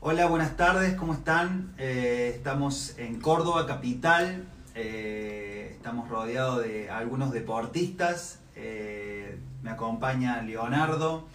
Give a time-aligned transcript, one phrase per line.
[0.00, 1.74] Hola, buenas tardes, ¿cómo están?
[1.76, 4.44] Eh, estamos en Córdoba, capital.
[4.76, 8.38] Eh, estamos rodeados de algunos deportistas.
[8.54, 11.26] Eh, me acompaña Leonardo.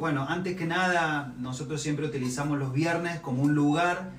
[0.00, 4.10] bueno, antes que nada, nosotros siempre utilizamos los viernes como un lugar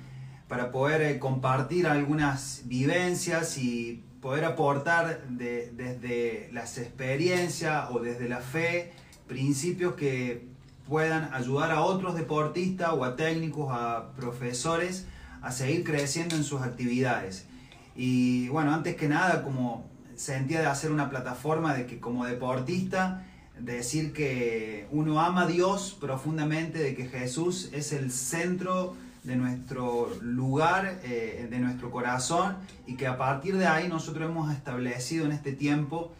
[0.48, 8.94] para poder compartir algunas vivencias y poder aportar desde las experiencias o desde la fe
[9.26, 10.53] principios que
[10.88, 15.06] puedan ayudar a otros deportistas o a técnicos, a profesores
[15.42, 17.46] a seguir creciendo en sus actividades.
[17.94, 19.84] Y bueno, antes que nada, como
[20.16, 23.24] sentía de hacer una plataforma de que como deportista,
[23.58, 30.10] decir que uno ama a Dios profundamente, de que Jesús es el centro de nuestro
[30.20, 32.56] lugar, eh, de nuestro corazón,
[32.86, 36.12] y que a partir de ahí nosotros hemos establecido en este tiempo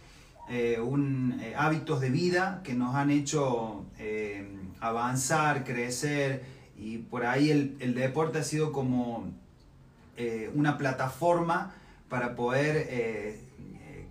[0.49, 4.47] eh, un, eh, hábitos de vida que nos han hecho eh,
[4.79, 6.45] avanzar, crecer
[6.79, 9.33] y por ahí el, deporte ha sido como
[10.55, 11.75] una plataforma
[12.09, 13.39] para poder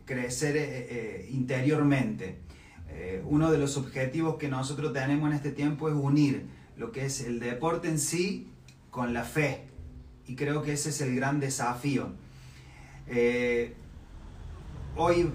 [0.06, 2.40] crecer interiormente.
[3.26, 6.46] uno de los objetivos que nosotros tenemos en este tiempo es unir
[6.78, 8.48] lo que es el deporte en sí
[8.92, 9.66] con la fe
[10.26, 12.12] y creo que ese es el gran desafío.
[14.96, 15.30] hoy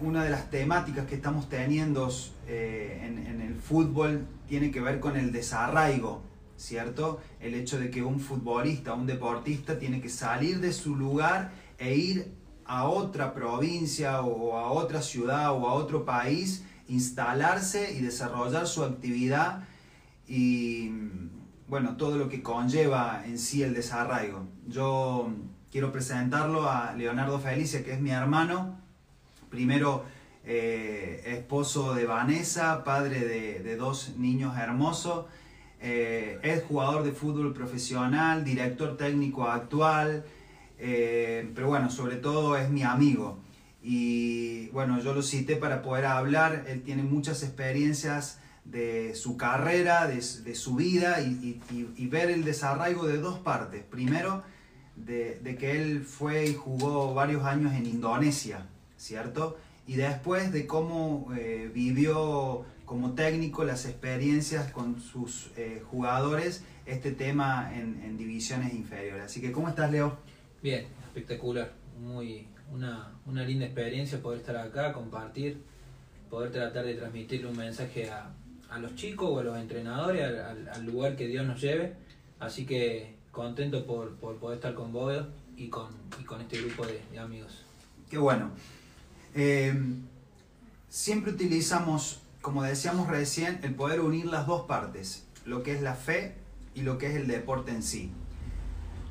[0.00, 2.10] una de las temáticas que estamos teniendo
[2.46, 6.22] eh, en, el fútbol tiene que ver con el desarraigo,
[6.56, 7.20] ¿cierto?
[7.40, 11.94] El hecho de que un futbolista, un deportista tiene que salir de su lugar e
[11.94, 12.32] ir
[12.64, 18.84] a otra provincia o a otra ciudad o a otro país, instalarse y desarrollar su
[18.84, 19.64] actividad
[20.26, 20.92] y
[21.68, 24.46] bueno, todo lo que conlleva en sí el desarraigo.
[24.66, 25.32] Yo
[25.70, 28.80] quiero presentarlo a Leonardo Felicia, que es mi hermano,
[29.50, 30.04] primero
[30.44, 35.26] eh, esposo de Vanessa, padre de, dos niños hermosos,
[35.80, 40.24] eh, es jugador de fútbol profesional, director técnico actual,
[40.78, 43.38] eh, pero bueno, sobre todo es mi amigo.
[43.82, 50.06] Y bueno, yo lo cité para poder hablar, él tiene muchas experiencias de su carrera,
[50.06, 53.82] de, su vida y, ver el desarraigo de dos partes.
[53.84, 54.42] Primero,
[54.96, 58.66] de, de que él fue y jugó varios años en Indonesia,
[59.00, 59.56] ¿cierto?
[59.86, 67.12] Y después de cómo eh, vivió como técnico las experiencias con sus eh, jugadores este
[67.12, 69.24] tema en, divisiones inferiores.
[69.24, 70.18] Así que, ¿cómo estás, Leo?
[70.62, 71.72] Bien, espectacular.
[71.98, 75.62] Muy, una, una linda experiencia poder estar acá, compartir,
[76.28, 78.32] poder tratar de transmitirle un mensaje a,
[78.70, 81.94] a los chicos o a los entrenadores, al, lugar que Dios nos lleve.
[82.38, 85.24] Así que contento por, por poder estar con vos
[85.56, 85.88] y con,
[86.20, 87.64] y con este grupo de, de amigos.
[88.10, 88.50] Qué bueno.
[89.34, 89.74] Eh,
[90.88, 95.94] siempre utilizamos, como decíamos recién, el poder unir las dos partes, lo que es la
[95.94, 96.34] fe
[96.74, 98.12] y lo que es el deporte en sí.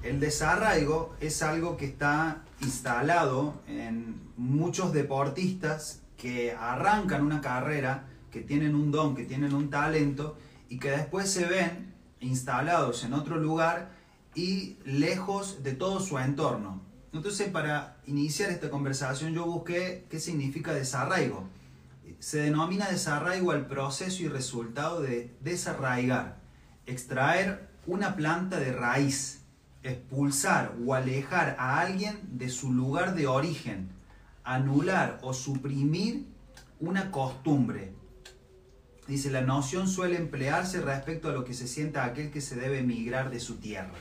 [0.03, 8.41] El desarraigo es algo que está instalado en muchos deportistas que arrancan una carrera, que
[8.41, 10.37] tienen un don, que tienen un talento
[10.69, 13.91] y que después se ven instalados en otro lugar
[14.35, 16.81] y lejos de todo su entorno.
[17.11, 21.47] Entonces, para iniciar esta conversación, yo busqué qué significa desarraigo.
[22.19, 26.39] Se denomina desarraigo al proceso y resultado de desarraigar,
[26.85, 29.41] extraer una planta de raíz,
[29.81, 33.89] expulsar o alejar a alguien de su lugar de origen,
[34.43, 36.27] anular o suprimir
[36.79, 37.93] una costumbre.
[39.07, 42.79] Dice, la noción suele emplearse respecto a lo que se sienta aquel que se debe
[42.79, 43.95] emigrar de su tierra.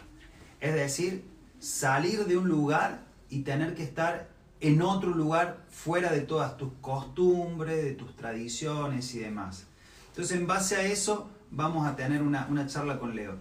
[0.61, 1.25] Es decir,
[1.59, 4.29] salir de un lugar y tener que estar
[4.61, 9.67] en otro lugar fuera de todas tus costumbres, de tus tradiciones y demás.
[10.09, 13.37] Entonces, en base a eso, vamos a tener una, charla con Leo.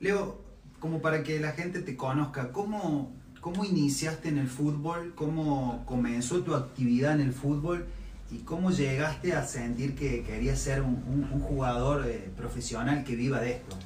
[0.00, 0.40] Leo,
[0.78, 5.14] como para que la gente te conozca, ¿cómo, ¿cómo iniciaste en el fútbol?
[5.16, 7.86] ¿Cómo comenzó tu actividad en el fútbol?
[8.30, 13.52] ¿Y cómo llegaste a sentir que querías ser un, jugador eh, profesional que viva de
[13.52, 13.76] esto?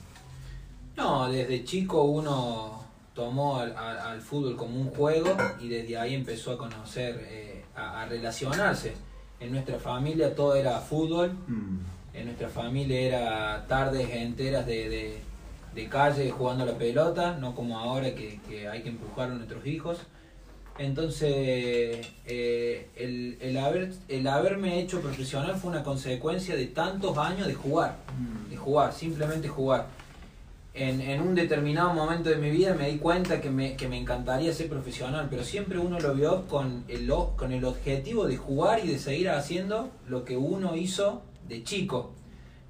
[0.97, 2.76] No, desde chico uno
[3.17, 8.93] tomó al, fútbol como un juego y desde ahí empezó a conocer, eh, a, relacionarse.
[9.41, 11.79] En nuestra familia todo era fútbol, mm.
[12.15, 15.23] en nuestra familia era tardes enteras de,
[15.91, 19.99] calle jugando la pelota, no como ahora que, hay que empujar a nuestros hijos.
[20.79, 21.33] Entonces,
[22.27, 22.91] eh,
[23.41, 28.51] el, haber, el haberme hecho profesional fue una consecuencia de tantos años de jugar, mm.
[28.51, 29.87] de jugar, simplemente jugar
[30.77, 35.27] en, un determinado momento de mi vida me di cuenta que me, encantaría ser profesional,
[35.31, 39.31] pero siempre uno lo vio con el, con el objetivo de jugar y de seguir
[39.31, 42.13] haciendo lo que uno hizo de chico.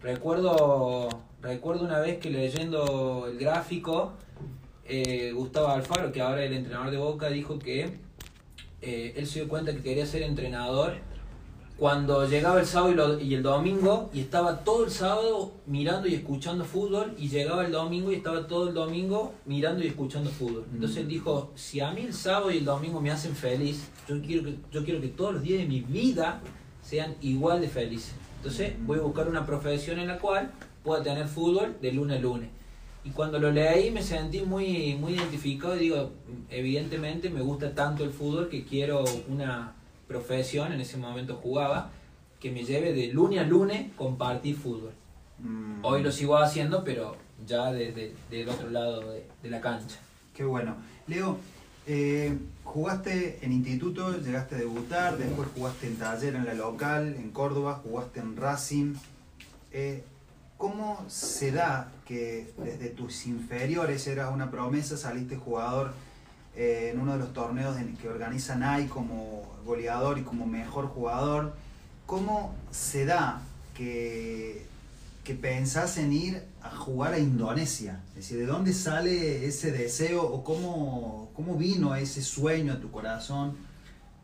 [0.00, 1.08] Recuerdo,
[1.42, 4.12] recuerdo una vez que leyendo el gráfico,
[4.84, 7.90] eh, Gustavo Alfaro, que ahora es el entrenador de Boca, dijo que
[8.82, 10.98] eh, él se dio cuenta que quería ser entrenador
[11.78, 16.64] cuando llegaba el sábado y, el domingo y estaba todo el sábado mirando y escuchando
[16.64, 20.64] fútbol y llegaba el domingo y estaba todo el domingo mirando y escuchando fútbol.
[20.72, 24.22] Entonces él dijo, si a mí el sábado y el domingo me hacen feliz, yo
[24.22, 26.40] quiero que, yo quiero que todos los días de mi vida
[26.82, 28.14] sean igual de felices.
[28.38, 30.52] Entonces voy a buscar una profesión en la cual
[30.82, 32.48] pueda tener fútbol de lunes a lunes.
[33.04, 36.10] Y cuando lo leí me sentí muy, muy identificado y digo,
[36.48, 39.75] evidentemente me gusta tanto el fútbol que quiero una
[40.06, 41.90] profesión, en ese momento jugaba,
[42.40, 44.92] que me lleve de lunes a lunes compartir fútbol.
[45.38, 45.84] Mm.
[45.84, 47.16] Hoy lo sigo haciendo, pero
[47.46, 49.96] ya desde del otro lado de, la cancha.
[50.34, 50.76] Qué bueno.
[51.06, 51.38] Leo,
[51.86, 57.30] eh, jugaste en instituto, llegaste a debutar, después jugaste en taller en la local, en
[57.30, 58.94] Córdoba, jugaste en Racing.
[59.72, 60.02] Eh,
[60.56, 65.92] ¿Cómo se da que desde tus inferiores eras una promesa, saliste jugador
[66.54, 71.54] eh, en uno de los torneos que organiza NAI como goleador y como mejor jugador.
[72.06, 73.42] ¿Cómo se da
[73.76, 74.64] que,
[75.24, 78.00] que pensás en ir a jugar a Indonesia?
[78.10, 82.90] Es decir, ¿de dónde sale ese deseo o cómo, cómo vino ese sueño a tu
[82.90, 83.56] corazón?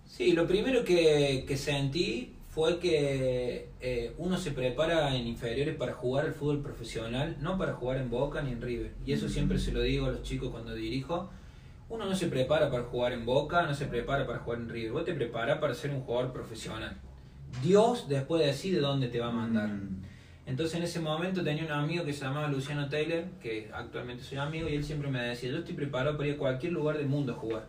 [0.09, 5.95] Sí, lo primero que, que sentí fue que eh, uno se prepara en inferiores para
[5.95, 8.93] jugar al fútbol profesional, no para jugar en Boca ni en River.
[9.07, 11.31] Y eso siempre se lo digo a los chicos cuando dirijo
[11.93, 14.93] uno no se prepara para jugar en Boca, no se prepara para jugar en River,
[14.93, 16.97] vos te preparas para ser un jugador profesional.
[17.63, 19.69] Dios después decide dónde te va a mandar.
[19.69, 20.03] Mm.
[20.47, 24.39] Entonces en ese momento tenía un amigo que se llamaba Luciano Taylor, que actualmente soy
[24.39, 27.09] amigo, y él siempre me decía, yo estoy preparado para ir a cualquier lugar del
[27.09, 27.67] mundo a jugar.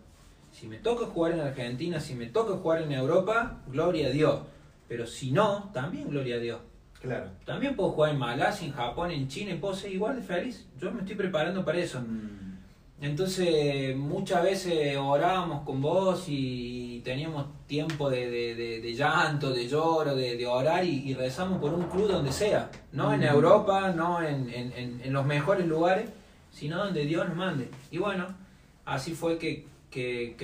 [0.51, 4.39] Si me toca jugar en Argentina, si me toca jugar en Europa, gloria a Dios.
[4.87, 6.61] Pero si no, también gloria a Dios.
[7.01, 7.29] Claro.
[7.43, 10.65] También puedo jugar en Malasia, en Japón, en China, y puedo ser igual de feliz.
[10.79, 11.99] Yo me estoy preparando para eso.
[11.99, 12.52] Mm.
[13.03, 20.85] Entonces muchas veces orábamos con vos y teníamos tiempo de, llanto, de lloro, de, orar
[20.85, 26.09] y, rezamos por un club donde sea, no en Europa, no en, los mejores lugares,
[26.49, 27.67] sino donde Dios nos mande.
[27.91, 28.25] Y bueno,
[28.85, 29.67] así fue que,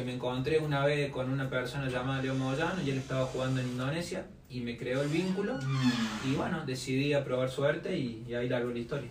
[0.04, 3.70] me encontré una vez con una persona llamada Leo Moyano y él estaba jugando en
[3.70, 6.30] Indonesia y me creó el vínculo mm.
[6.30, 9.10] y bueno, decidí a probar suerte y, y ahí largo la historia.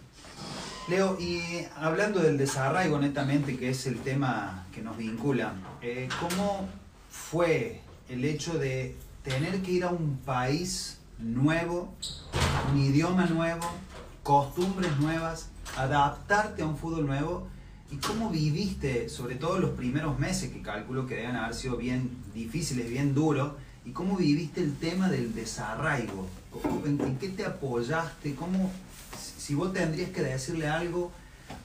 [0.88, 5.52] Leo, y hablando del desarraigo netamente, que es el tema que nos vincula,
[5.82, 6.66] eh, ¿cómo
[7.10, 11.92] fue el hecho de tener que ir a un país nuevo,
[12.72, 13.70] un idioma nuevo,
[14.22, 17.48] costumbres nuevas, adaptarte a un fútbol nuevo?
[17.90, 22.16] ¿Y cómo viviste, sobre todo los primeros meses, que calculo que deben haber sido bien
[22.34, 23.52] difíciles, bien duros,
[23.84, 26.26] y cómo viviste el tema del desarraigo?
[26.86, 28.34] ¿En qué te apoyaste?
[28.34, 28.70] ¿Cómo
[29.48, 31.10] si vos tendrías que decirle algo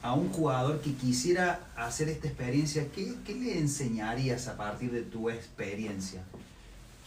[0.02, 5.28] a un jugador que quisiera hacer esta experiencia, ¿qué, le enseñarías a partir de tu
[5.28, 6.22] experiencia?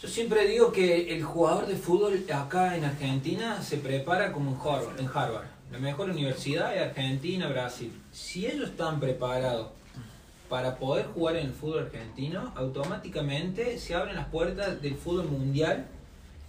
[0.00, 4.56] Yo siempre digo que el jugador de fútbol acá en Argentina se prepara como en
[4.56, 7.92] Harvard, en Harvard, la mejor universidad de Argentina, Brasil.
[8.12, 9.70] Si ellos están preparados
[10.48, 15.88] para poder jugar en el fútbol argentino, automáticamente se abren las puertas del fútbol mundial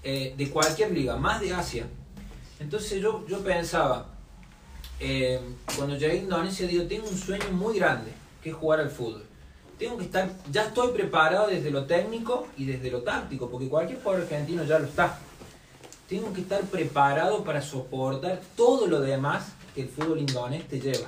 [0.04, 1.88] eh, de cualquier liga, más de Asia.
[2.60, 4.19] Entonces yo, yo pensaba,
[5.00, 5.40] eh,
[5.76, 8.12] cuando llegué a Indonesia, digo, tengo un sueño muy grande,
[8.44, 9.24] que es jugar al fútbol.
[9.78, 14.02] Tengo que estar, ya estoy preparado desde lo técnico y desde lo táctico, porque cualquier
[14.02, 15.18] jugador argentino ya lo está.
[16.10, 21.08] Tengo que estar preparado para soportar todo lo demás que el fútbol indonés te lleva.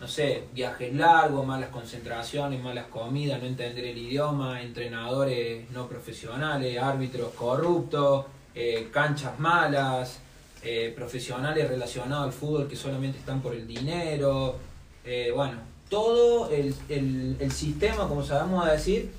[0.00, 6.76] No sé, viajes largos, malas concentraciones, malas comidas, no entender el idioma, entrenadores no profesionales,
[6.82, 10.18] árbitros corruptos, eh, canchas malas,
[10.64, 14.56] eh, profesionales relacionados al fútbol que solamente están por el dinero,
[15.04, 19.10] eh, bueno, todo el, el, sistema, como sabemos a decir,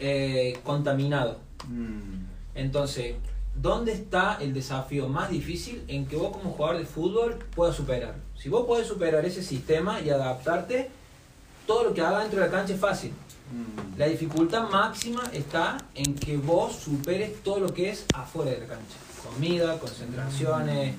[0.00, 1.38] eh, contaminado.
[1.68, 2.24] Mm.
[2.56, 3.14] Entonces,
[3.54, 8.16] ¿dónde está el desafío más difícil en que vos como jugador de fútbol puedas superar?
[8.36, 10.90] Si vos podés superar ese sistema y adaptarte,
[11.68, 13.10] todo lo que haga dentro de la cancha es fácil.
[13.12, 13.96] Mm.
[13.96, 18.66] La dificultad máxima está en que vos superes todo lo que es afuera de la
[18.66, 20.94] cancha comida, concentraciones,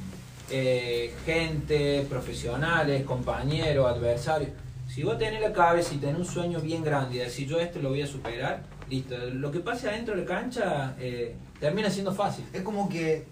[0.50, 4.51] eh, gente, profesionales, compañeros, adversarios.
[4.88, 7.80] Si vos tenés la cabeza y tenés un sueño bien grande y decís yo esto
[7.80, 9.16] lo voy a superar, listo.
[9.18, 12.46] Lo que pase adentro de la cancha eh, termina siendo fácil.
[12.51, 13.25] Es como que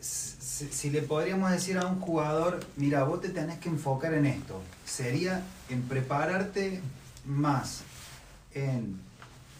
[0.00, 4.60] si, le podríamos decir a un jugador, mira, vos te tenés que enfocar en esto,
[4.84, 6.80] sería en prepararte
[7.24, 7.82] más,
[8.54, 9.00] en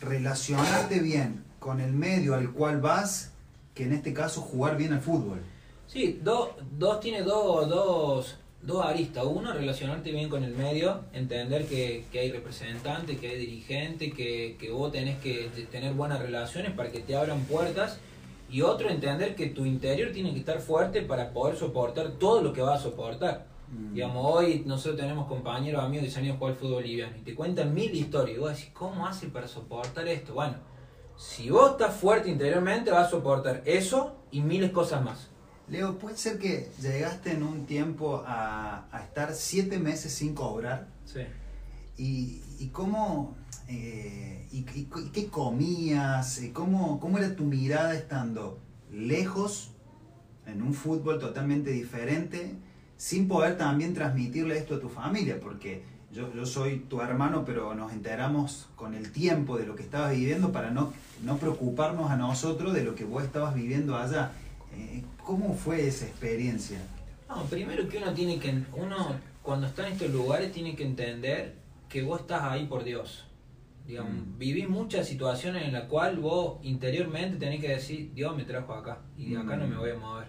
[0.01, 3.31] relacionarte bien con el medio al cual vas
[3.75, 5.41] que en este caso jugar bien al fútbol.
[5.87, 9.25] Sí, dos, dos tiene dos, dos, dos aristas.
[9.25, 14.57] Uno, relacionarte bien con el medio, entender que, que hay representantes, que hay dirigentes, que,
[14.59, 17.99] que vos tenés que tener buenas relaciones para que te abran puertas.
[18.51, 22.53] Y otro, entender que tu interior tiene que estar fuerte para poder soportar todo lo
[22.53, 23.47] que vas a soportar.
[23.71, 23.95] Mm.
[23.95, 27.17] Digamos, hoy nosotros tenemos compañeros, amigos que se han ido a jugar al fútbol liviano
[27.17, 28.37] y te cuentan mil historias.
[28.37, 30.35] Y vos decís, ¿cómo hace para soportar esto?
[30.35, 30.55] Bueno,
[31.21, 35.29] si vos estás fuerte interiormente, vas a soportar eso y miles cosas más.
[35.69, 40.89] Leo, ¿puede ser que llegaste en un tiempo a, a estar siete meses sin cobrar?
[41.05, 41.21] Sí.
[41.99, 43.37] ¿Y, y cómo,
[43.69, 46.41] eh, y, y- y qué comías?
[46.43, 48.59] ¿Y ¿Cómo, ¿Cómo era tu mirada estando
[48.91, 49.73] lejos,
[50.47, 52.57] en un fútbol totalmente diferente,
[52.97, 55.39] sin poder también transmitirle esto a tu familia?
[55.41, 59.83] Porque yo, yo soy tu hermano, pero nos enteramos con el tiempo de lo que
[59.83, 64.33] estabas viviendo para no, no preocuparnos a nosotros de lo que vos estabas viviendo allá.
[64.75, 66.79] Eh, ¿Cómo fue esa experiencia?
[67.29, 71.55] No, primero que uno tiene que, uno cuando está en estos lugares tiene que entender
[71.89, 73.27] que vos estás ahí por Dios.
[73.87, 74.39] Digamos, Mm.
[74.39, 78.99] vivís muchas situaciones en las cuales vos interiormente tenés que decir, Dios me trajo acá
[79.17, 80.27] y de acá no me voy a mover.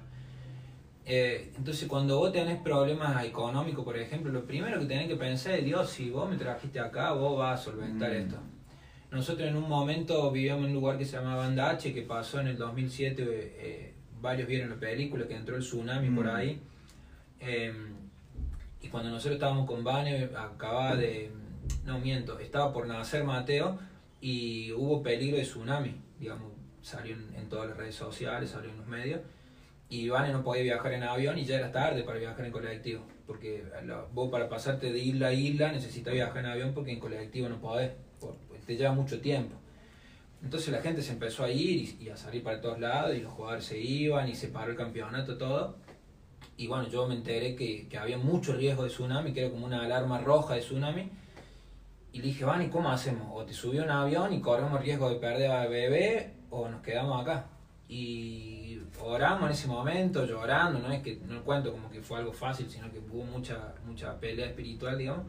[1.06, 5.54] Eh, entonces cuando vos tenés problemas económicos, por ejemplo, lo primero que tenés que pensar
[5.56, 8.16] es, Dios, si vos me trajiste acá, vos vas a solventar Mm.
[8.16, 8.36] esto.
[9.12, 12.48] Nosotros en un momento vivíamos en un lugar que se llamaba Andache, que pasó en
[12.48, 16.36] el 2007, eh, varios vieron la película, que entró el tsunami por Mm.
[16.36, 16.62] ahí.
[17.40, 17.74] Eh,
[18.82, 21.32] y cuando nosotros estábamos con Vane, acababa de.
[21.86, 23.80] No miento, estaba por nacer Mateo
[24.22, 25.96] y hubo peligro de tsunami.
[26.20, 29.20] Digamos, salió en, en todas las redes sociales, salió en los medios.
[29.92, 33.04] Y Vane no podía viajar en avión y ya era tarde para viajar en colectivo.
[33.28, 33.62] Porque
[34.14, 37.60] vos para pasarte de isla a isla necesitas viajar en avión porque en colectivo no
[37.60, 37.92] podés.
[38.22, 39.56] por- te lleva mucho tiempo.
[40.42, 43.34] Entonces la gente se empezó a ir y, a salir para todos lados y los
[43.34, 45.76] jugadores se iban y se paró el campeonato, todo.
[46.56, 49.66] Y bueno, yo me enteré que, que había mucho riesgo de tsunami, que era como
[49.66, 51.10] una alarma roja de tsunami.
[52.14, 53.28] Y le dije, Vani, ¿cómo hacemos?
[53.34, 56.82] O te subí a un avión y corremos riesgo de perder al bebé o nos
[56.82, 57.48] quedamos acá.
[57.90, 58.61] Y
[59.00, 62.70] oramos en ese momento, llorando, no es que no cuento como que fue algo fácil,
[62.70, 65.26] sino que hubo mucha, mucha pelea espiritual, digamos.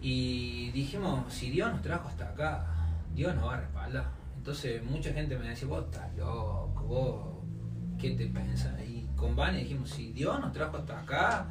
[0.00, 2.66] Y dijimos, si Dios nos trajo hasta acá,
[3.14, 4.10] Dios nos va a respaldar.
[4.36, 8.80] Entonces mucha gente me decía, vos estás loco, vos, ¿qué te pensás?
[8.80, 11.48] Y con Vane dijimos, si Dios nos trajo hasta acá,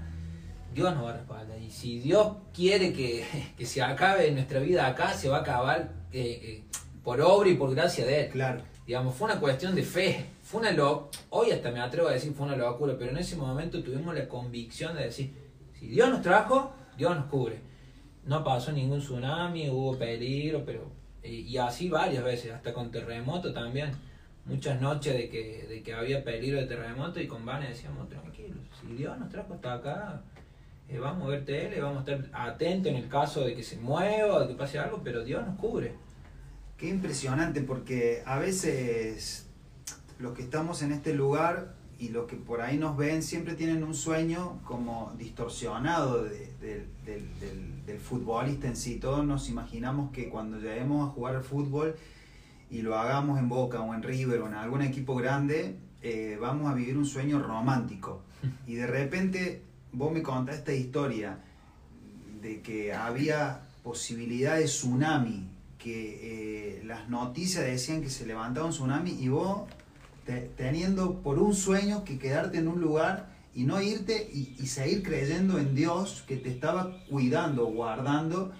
[0.73, 1.59] Dios nos va a respaldar.
[1.59, 5.93] Y si Dios quiere que, que se acabe nuestra vida acá, se va a acabar
[6.11, 6.63] eh, eh,
[7.03, 8.31] por obra y por gracia de Él.
[8.31, 8.61] Claro.
[8.85, 10.25] Digamos, fue una cuestión de fe.
[10.49, 13.35] Fue una lo Hoy hasta me atrevo a decir fue una locura, pero en ese
[13.35, 15.31] momento tuvimos la convicción de decir,
[15.79, 17.59] si Dios nos trajo, Dios nos cubre.
[18.25, 20.91] No pasó ningún tsunami, hubo peligro, pero...
[21.21, 23.91] eh, y así varias veces, hasta con terremoto también.
[24.45, 28.57] Muchas noches de que, de que había peligro de terremoto y con Vane decíamos, tranquilos,
[28.81, 30.23] si Dios nos trajo hasta acá,
[30.87, 33.77] eh, vamos a ver tele, vamos a estar atentos en el caso de que se
[33.77, 35.93] mueva de que pase algo, pero Dios nos cubre.
[36.75, 39.48] Qué impresionante, porque a veces
[40.19, 43.83] los que estamos en este lugar y los que por ahí nos ven siempre tienen
[43.83, 48.95] un sueño como distorsionado de- de- del, del- del futbolista en sí.
[48.95, 51.95] Todos nos imaginamos que cuando lleguemos a jugar al fútbol
[52.69, 56.71] y lo hagamos en Boca o en River o en algún equipo grande, eh, vamos
[56.71, 58.21] a vivir un sueño romántico.
[58.67, 61.39] Y de repente vos me contás esta historia
[62.41, 68.71] de que había posibilidad de tsunami, que eh, las noticias decían que se levantaba un
[68.71, 69.63] tsunami y vos
[70.29, 75.01] te- teniendo por un sueño que quedarte en un lugar y no irte y, seguir
[75.01, 78.51] creyendo en Dios que te estaba cuidando, guardando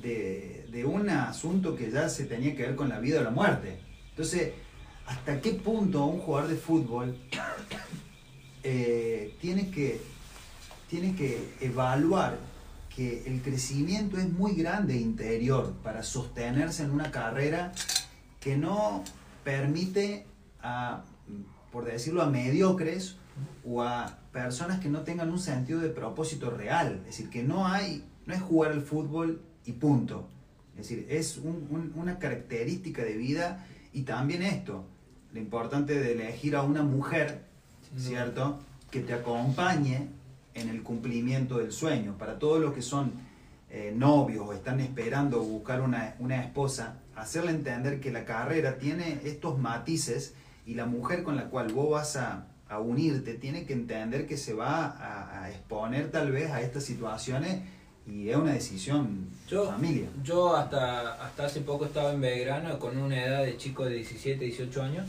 [0.00, 3.30] de, de un asunto que ya se tenía que ver con la vida o la
[3.30, 3.80] muerte.
[4.10, 4.52] Entonces,
[5.08, 7.18] ¿hasta qué punto un jugador de fútbol
[8.62, 10.00] eh, tiene, que,
[10.88, 12.38] tiene que evaluar
[12.94, 17.72] que el crecimiento es muy grande interior para sostenerse en una carrera
[18.38, 19.02] que no
[19.42, 20.29] permite
[20.62, 21.02] a,
[21.72, 23.16] por decirlo, a mediocres
[23.64, 26.96] o a personas que no tengan un sentido de propósito real.
[27.00, 30.28] Es decir, que no hay, no es jugar al fútbol y punto.
[30.76, 34.84] Es decir, es un- un- una característica de vida y también esto,
[35.32, 37.48] lo importante de elegir a una mujer.
[37.98, 38.60] ¿cierto?
[38.92, 40.06] Que te acompañe
[40.54, 42.16] en el cumplimiento del sueño.
[42.18, 43.10] Para todos los que son
[43.68, 49.20] eh, novios o están esperando buscar una, una esposa, hacerle entender que la carrera tiene
[49.24, 50.34] estos matices
[50.70, 54.36] y la mujer con la cual vos vas a, a unirte tiene que entender que
[54.36, 57.62] se va a, a exponer tal vez a estas situaciones
[58.06, 60.08] y es una decisión Yo, familia.
[60.22, 64.44] yo hasta, hasta hace poco estaba en Belgrano con una edad de chico de 17,
[64.44, 65.06] 18 años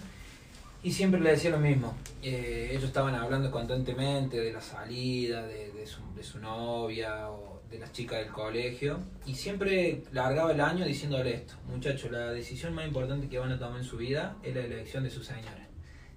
[0.84, 1.94] Y siempre le decía lo mismo.
[2.24, 7.61] Eh, ellos estaban hablando constantemente de la salida, de, de, su, de su novia o
[7.72, 9.00] de las chicas del colegio.
[9.25, 11.56] Y siempre largaba el año diciéndole esto.
[11.68, 15.04] Muchachos, la decisión más importante que van a tomar en su vida es la elección
[15.04, 15.68] de su señora.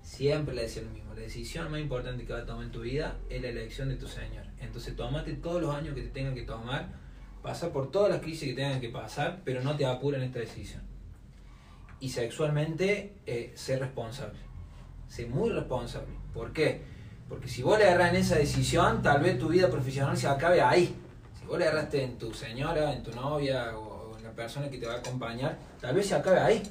[0.03, 1.15] Siempre le decía lo mismo.
[1.15, 3.97] La decisión más importante que va a tomar en tu vida es la elección de
[3.97, 4.45] tu señor.
[4.61, 6.89] Entonces tomate todos los años que te tengan que tomar,
[7.43, 10.83] pasa por todas las crisis que tengan que pasar, pero no te apuren esta decisión.
[12.01, 14.39] Y sexualmente, eh, sé responsable.
[15.09, 16.13] Sé muy responsable.
[16.35, 16.83] ¿Por qué?
[17.29, 20.61] Porque si vos le agarras en esa decisión, tal vez tu vida profesional se acabe
[20.61, 20.95] ahí.
[21.45, 24.79] Si vos le agarraste en tu señora, en tu novia o en la persona que
[24.79, 26.63] te va a acompañar, tal vez se acabe ahí.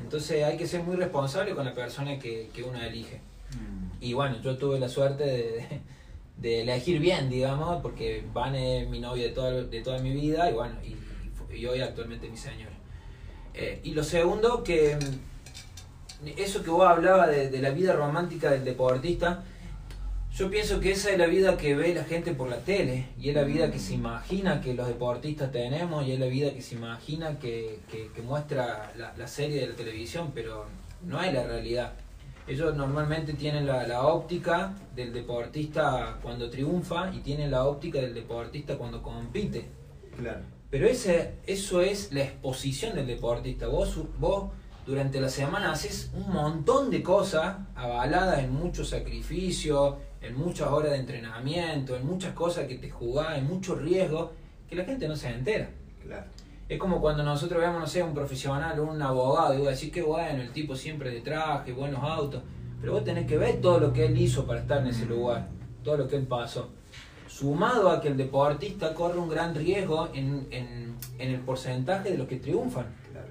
[0.00, 3.20] Entonces hay que ser muy responsable con la persona que, que uno elige.
[4.00, 5.80] Y bueno, yo tuve la suerte de, de,
[6.38, 10.50] de elegir bien, digamos, porque Van es mi novia de toda, de toda mi vida
[10.50, 12.74] y bueno, y, y hoy actualmente mi señora.
[13.54, 18.50] Eh, y lo segundo, que mm, eso que vos hablabas de, de la vida romántica
[18.50, 19.44] del deportista,
[20.36, 23.28] yo pienso que esa es la vida que ve la gente por la tele y
[23.28, 26.60] es la vida que se imagina que los deportistas tenemos y es la vida que
[26.60, 30.66] se imagina que, que, que muestra la, la, serie de la televisión, pero
[31.04, 31.92] no es la realidad.
[32.48, 38.12] Ellos normalmente tienen la, la, óptica del deportista cuando triunfa y tienen la óptica del
[38.12, 39.66] deportista cuando compite.
[40.16, 40.40] Claro.
[40.68, 43.68] Pero ese, eso es la exposición del deportista.
[43.68, 44.50] Vos, vos
[44.84, 50.92] durante la semana haces un montón de cosas avaladas en mucho sacrificio, en muchas horas
[50.92, 54.32] de entrenamiento, en muchas cosas que te jugás, en mucho riesgo,
[54.68, 55.68] que la gente no se entera.
[56.02, 56.26] Claro.
[56.68, 59.92] Es como cuando nosotros vemos, no sé, un profesional o un abogado, y vos decís
[59.92, 62.42] que bueno, el tipo siempre de traje, buenos autos,
[62.80, 65.48] pero vos tenés que ver todo lo que él hizo para estar en ese lugar,
[65.82, 66.70] todo lo que él pasó.
[67.26, 72.18] Sumado a que el deportista corre un gran riesgo en, en, en el porcentaje de
[72.18, 72.86] los que triunfan.
[73.10, 73.28] Claro.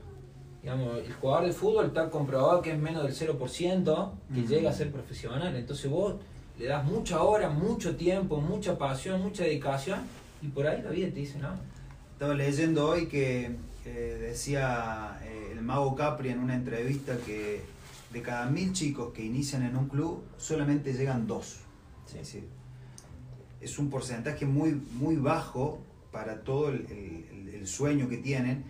[0.62, 4.48] Digamos, el jugador de fútbol está comprobado que es menos del 0% que mm.
[4.48, 5.56] llega a ser profesional.
[5.56, 6.16] Entonces vos
[6.58, 10.02] le das mucha hora, mucho tiempo, mucha pasión, mucha dedicación
[10.42, 11.50] y por ahí la vida te dice no.
[12.14, 17.62] Estaba leyendo hoy que eh, decía eh, el mago Capri en una entrevista que
[18.12, 21.60] de cada mil chicos que inician en un club solamente llegan dos.
[22.06, 22.20] Sí.
[22.20, 22.48] Es, decir,
[23.60, 25.80] es un porcentaje muy, muy bajo
[26.12, 28.66] para todo el, el, el sueño que tienen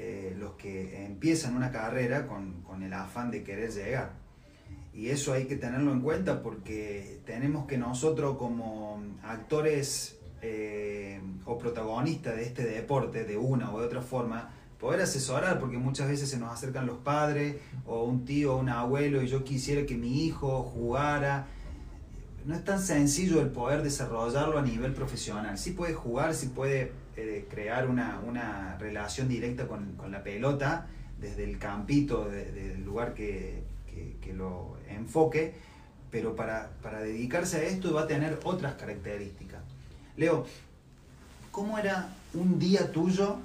[0.00, 4.12] eh, los que empiezan una carrera con, con el afán de querer llegar.
[4.92, 11.58] Y eso hay que tenerlo en cuenta porque tenemos que nosotros como actores eh, o
[11.58, 16.30] protagonistas de este deporte, de una o de otra forma, poder asesorar, porque muchas veces
[16.30, 19.96] se nos acercan los padres o un tío o un abuelo y yo quisiera que
[19.96, 21.46] mi hijo jugara.
[22.44, 25.58] No es tan sencillo el poder desarrollarlo a nivel profesional.
[25.58, 30.86] Sí puede jugar, sí puede eh, crear una, una, relación directa con, con, la pelota
[31.20, 35.54] desde el campito, desde de, el lugar que, que, que lo enfoque,
[36.10, 39.60] pero para, para, dedicarse a esto va a tener otras características.
[40.16, 40.46] Leo,
[41.50, 43.36] ¿cómo era un día tuyo,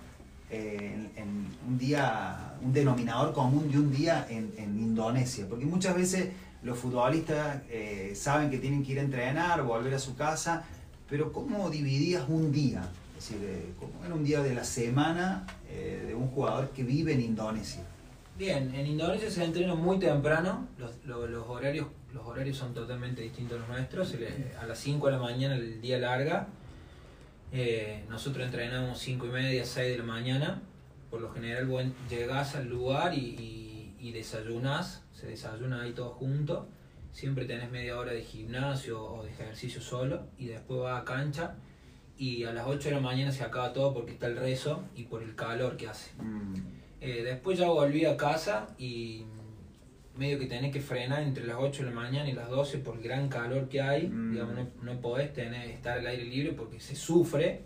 [0.49, 5.45] eh, en, un día, un denominador común de un día en, Indonesia?
[5.49, 6.29] Porque muchas veces
[6.63, 10.63] los futbolistas eh, saben que tienen que ir a entrenar, volver a su casa,
[11.09, 12.83] pero ¿cómo dividías un día?
[13.17, 17.13] Es decir, eh, ¿cómo era un día de la semana de un jugador que vive
[17.13, 17.81] en Indonesia?
[18.35, 23.57] Bien, en Indonesia se entrena muy temprano, los, los, horarios, los horarios son totalmente distintos
[23.57, 24.15] a los nuestros,
[24.59, 26.47] a las 5 de la mañana el día larga,
[27.51, 30.63] eh, nosotros entrenamos 5 y media, 6 de la mañana,
[31.11, 36.67] por lo general bueno, llegás al lugar y, y, desayunás, se desayuna ahí todo junto,
[37.11, 41.55] siempre tenés media hora de gimnasio o de ejercicio solo y después vas a cancha
[42.17, 45.03] y a las 8 de la mañana se acaba todo porque está el rezo y
[45.03, 46.11] por el calor que hace.
[46.19, 46.82] Mm.
[47.03, 49.25] Eh, después ya volví a casa y
[50.15, 52.95] medio que tenés que frenar entre las 8 de la mañana y las 12 por
[52.95, 54.07] el gran calor que hay.
[54.07, 54.31] Mm.
[54.31, 57.61] Digamos, no, no, podés tener, estar al aire libre porque se sufre.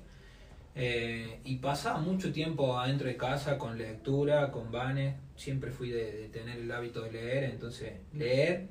[0.73, 5.15] Eh, y pasaba mucho tiempo adentro de casa con lectura, con vanes.
[5.35, 8.67] Siempre fui de, de tener el hábito de leer, entonces leer,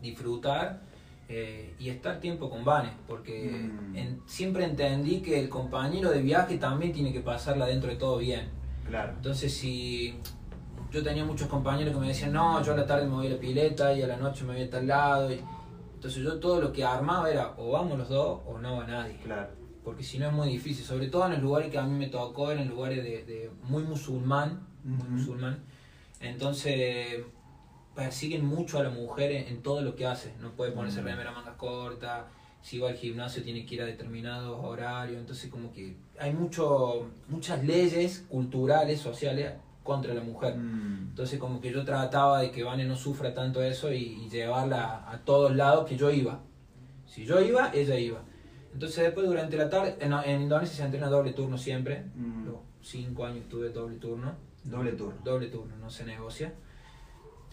[0.00, 0.80] disfrutar
[1.28, 3.96] eh, y estar tiempo con vanes, porque mm.
[3.96, 8.18] en, siempre entendí que el compañero de viaje también tiene que pasarla dentro de todo
[8.18, 8.48] bien.
[8.88, 9.12] Claro.
[9.12, 10.18] Entonces, si
[10.90, 13.30] yo tenía muchos compañeros que me decían, no, yo a la tarde me voy a
[13.30, 15.32] la pileta y a la noche me voy a tal lado.
[15.32, 15.40] Y...
[15.94, 19.16] Entonces, yo todo lo que armaba era o vamos los dos o no va nadie.
[19.24, 19.48] Claro.
[19.84, 22.08] Porque si no es muy difícil, sobre todo en los lugares que a mí me
[22.08, 24.96] tocó, en lugares de, de muy musulmán, uh -huh.
[24.98, 25.64] muy musulmán.
[26.20, 27.22] Entonces,
[27.94, 30.34] persiguen mucho a la mujer en, en todo lo que hace.
[30.40, 31.06] No puede ponerse uh -huh.
[31.06, 32.24] remera mangas cortas
[32.66, 37.08] si va al gimnasio tiene que ir a determinados horarios, entonces como que hay mucho,
[37.28, 39.52] muchas leyes culturales, sociales
[39.84, 40.56] contra la mujer.
[40.56, 41.10] Mm.
[41.10, 45.08] Entonces como que yo trataba de que Vane no sufra tanto eso y, y llevarla
[45.08, 46.40] a todos lados que yo iba.
[47.06, 48.24] Si yo iba, ella iba.
[48.72, 52.06] Entonces después durante la tarde, en, en Indonesia se entrena doble turno siempre.
[52.16, 52.46] Mm.
[52.46, 54.34] Los cinco años tuve doble turno.
[54.64, 55.20] Doble turno.
[55.22, 56.52] Doble turno, no se negocia.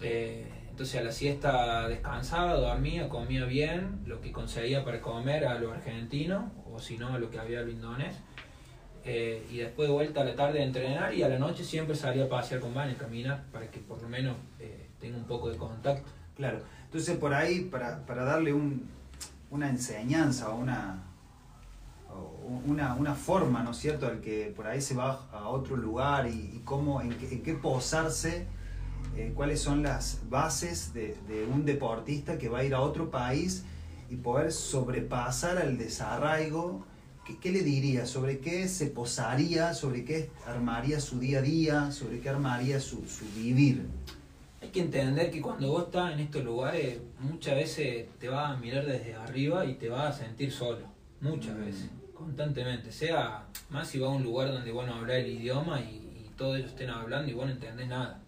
[0.02, 5.60] Eh, entonces a la siesta descansaba, dormía, comía bien, lo que conseguía para comer a
[5.60, 8.16] lo argentino, o si no a lo que había a.
[9.06, 11.96] Eh, y después de vuelta a la tarde a entrenar y a la noche siempre
[11.96, 15.26] salía a pasear con Vane, a caminar, para que por lo menos eh, tenga un
[15.26, 16.10] poco de contacto.
[16.36, 16.62] Claro.
[16.86, 18.90] Entonces por ahí, para, para darle un,
[19.52, 21.04] una enseñanza o una,
[22.66, 26.28] una, una forma, ¿no es cierto?, al que por ahí se va a otro lugar
[26.28, 28.48] y, cómo, en qué posarse,
[29.15, 33.10] eh, cuáles son las bases de, de un deportista que va a ir a otro
[33.12, 33.63] país
[34.10, 36.86] y poder sobrepasar al desarraigo.
[37.26, 38.06] ¿Qué, qué le diría?
[38.06, 39.73] ¿Sobre qué se posaría?
[39.73, 41.91] ¿Sobre qué armaría su día a día?
[41.91, 43.86] ¿Sobre qué armaría su, su vivir?
[44.62, 48.58] Hay que entender que cuando vos estás en estos lugares, muchas veces te vas a
[48.58, 50.86] mirar desde arriba y te vas a sentir solo.
[51.21, 51.65] Muchas Mm.
[51.65, 52.91] veces, constantemente.
[52.91, 56.32] Sea más si vas a un lugar donde vos no hablas el idioma y, y
[56.38, 58.21] todos ellos estén hablando y vos no entendés nada.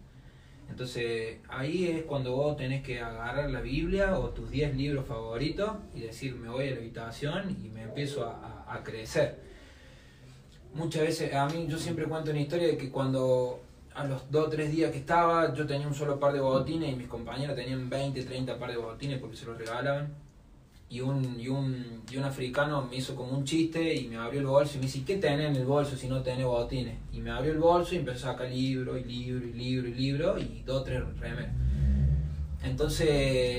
[0.68, 5.70] Entonces ahí es cuando vos tenés que agarrar la Biblia o tus 10 libros favoritos
[5.94, 9.40] y decir me voy a la habitación y me empiezo a, a- crecer.
[10.74, 13.60] Muchas veces, a mí yo siempre cuento una historia de que cuando
[13.94, 16.92] a los 2 o 3 días que estaba yo tenía un solo par de botines
[16.92, 20.12] y mis compañeros tenían 20, 30 par de botines porque se los regalaban.
[20.88, 24.40] Y un, y, un, y un africano me hizo como un chiste y me abrió
[24.40, 26.96] el bolso y me dice, ¿qué tenés en el bolso si no tenés botines?
[27.12, 29.94] Y me abrió el bolso y empezó a sacar libro y libro y libro y
[29.94, 31.52] libro y dos tres remeras.
[32.62, 33.08] Entonces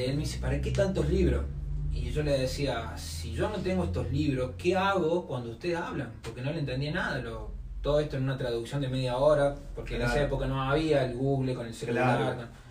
[0.08, 1.44] él me dice, ¿para qué tantos libros?
[1.92, 6.12] Y yo le decía, si yo no tengo estos libros, ¿qué hago cuando ustedes hablan?
[6.22, 7.20] Porque no le entendía nada.
[7.20, 11.06] Lo, todo esto en una traducción de media hora, porque en esa época no había
[11.06, 12.36] el Google con el celular.
[12.36, 12.67] Claro.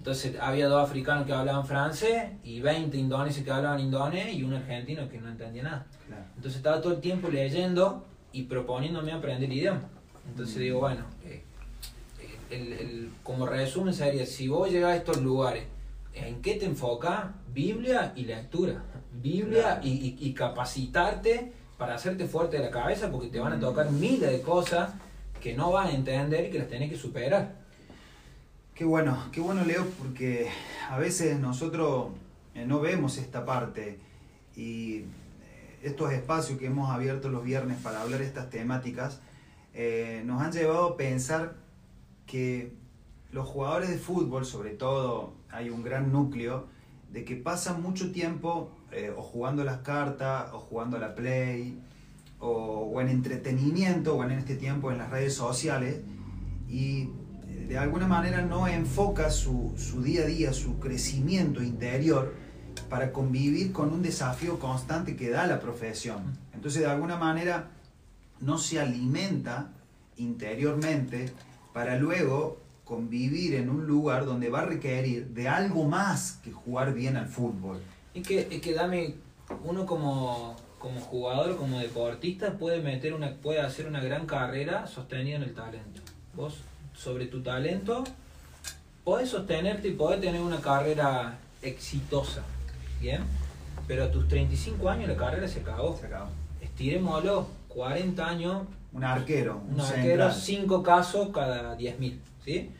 [0.00, 4.54] Entonces había dos africanos que hablaban francés y 20 indonesios que hablaban indonés y un
[4.54, 5.86] argentino que no entendía nada.
[6.06, 6.22] Claro.
[6.36, 9.82] Entonces estaba todo el tiempo leyendo y proponiéndome aprender el idioma.
[10.26, 10.60] Entonces Mm.
[10.60, 11.42] digo, bueno, eh,
[12.50, 15.64] el- el- como resumen sería, si vos llegás a estos lugares,
[16.14, 17.26] ¿en qué te enfocas?
[17.52, 18.82] Biblia y lectura.
[19.22, 19.80] Biblia Claro.
[19.84, 23.90] y, y- y capacitarte para hacerte fuerte de la cabeza porque te van a tocar
[23.90, 24.00] Mm.
[24.00, 24.92] miles de cosas
[25.42, 27.59] que no vas a entender y que las tenés que superar.
[28.80, 30.48] Qué bueno, qué bueno Leo, porque
[30.88, 32.12] a veces nosotros
[32.54, 33.98] eh, no vemos esta parte
[34.56, 35.04] y eh,
[35.82, 39.20] estos espacios que hemos abierto los viernes para hablar de estas temáticas
[39.74, 41.56] eh, nos han llevado a pensar
[42.24, 42.72] que
[43.32, 46.66] los jugadores de fútbol, sobre todo, hay un gran núcleo
[47.12, 51.78] de que pasan mucho tiempo eh, o jugando las cartas o jugando a la play
[52.38, 52.48] o,
[52.94, 56.00] o en entretenimiento o en este tiempo en las redes sociales
[56.66, 57.10] y
[57.68, 62.34] de alguna manera no enfoca su, su día a día, su crecimiento interior
[62.88, 66.36] para convivir con un desafío constante que da la profesión.
[66.52, 67.70] Entonces de alguna manera
[68.40, 69.70] no se alimenta
[70.16, 71.32] interiormente
[71.72, 76.92] para luego convivir en un lugar donde va a requerir de algo más que jugar
[76.92, 77.80] bien al fútbol.
[78.14, 79.14] Es que, es que dame,
[79.64, 85.36] uno como, como jugador, como deportista, puede meter una, puede hacer una gran carrera sostenida
[85.36, 86.00] en el talento.
[86.34, 86.62] Vos,
[86.94, 88.04] sobre tu talento,
[89.04, 92.42] podés sostenerte y podés tener una carrera exitosa,
[93.00, 93.22] ¿bien?
[93.86, 95.96] Pero a tus 35 años la carrera se acabó.
[95.98, 96.28] Se acabó.
[96.60, 100.34] Estirémoslo, 40 años, Un arquero, un, un arquero, central.
[100.34, 102.70] 5 casos cada 10.000, ¿sí?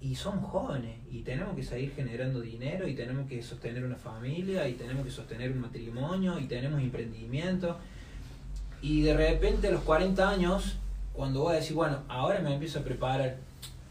[0.00, 4.68] Y somos jóvenes y tenemos que seguir generando dinero y tenemos que sostener una familia
[4.68, 7.76] y tenemos que sostener un matrimonio y tenemos emprendimiento.
[8.80, 10.76] Y de repente a los 40 años,
[11.18, 13.38] cuando voy a decir, bueno, ahora me empiezo a preparar,